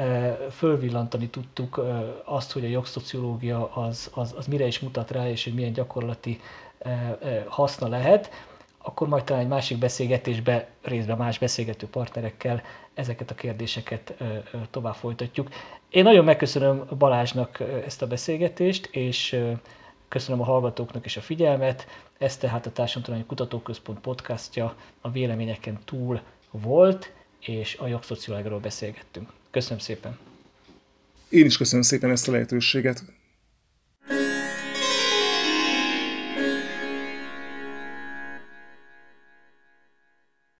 fölvillantani 0.51 1.27
tudtuk 1.27 1.85
azt, 2.25 2.51
hogy 2.51 2.65
a 2.65 2.67
jogszociológia 2.67 3.73
az, 3.73 4.09
az, 4.13 4.33
az 4.37 4.45
mire 4.45 4.65
is 4.65 4.79
mutat 4.79 5.11
rá, 5.11 5.29
és 5.29 5.43
hogy 5.43 5.53
milyen 5.53 5.73
gyakorlati 5.73 6.39
haszna 7.47 7.87
lehet 7.87 8.29
akkor 8.85 9.07
majd 9.07 9.23
talán 9.23 9.41
egy 9.41 9.47
másik 9.47 9.77
beszélgetésbe, 9.77 10.67
részben 10.81 11.17
más 11.17 11.39
beszélgető 11.39 11.87
partnerekkel 11.87 12.61
ezeket 12.93 13.31
a 13.31 13.35
kérdéseket 13.35 14.13
tovább 14.71 14.95
folytatjuk. 14.95 15.49
Én 15.89 16.03
nagyon 16.03 16.25
megköszönöm 16.25 16.85
Balázsnak 16.97 17.59
ezt 17.85 18.01
a 18.01 18.07
beszélgetést, 18.07 18.85
és 18.91 19.39
köszönöm 20.07 20.41
a 20.41 20.45
hallgatóknak 20.45 21.05
is 21.05 21.17
a 21.17 21.21
figyelmet. 21.21 21.87
Ez 22.17 22.37
tehát 22.37 22.65
a 22.65 22.71
Társadalmi 22.71 23.25
Kutatóközpont 23.25 23.99
podcastja 23.99 24.75
a 25.01 25.11
véleményeken 25.11 25.79
túl 25.85 26.21
volt, 26.51 27.11
és 27.39 27.77
a 27.79 27.87
jogszociológiáról 27.87 28.59
beszélgettünk. 28.59 29.29
Köszönöm 29.51 29.79
szépen! 29.79 30.17
Én 31.29 31.45
is 31.45 31.57
köszönöm 31.57 31.83
szépen 31.83 32.11
ezt 32.11 32.27
a 32.27 32.31
lehetőséget. 32.31 33.03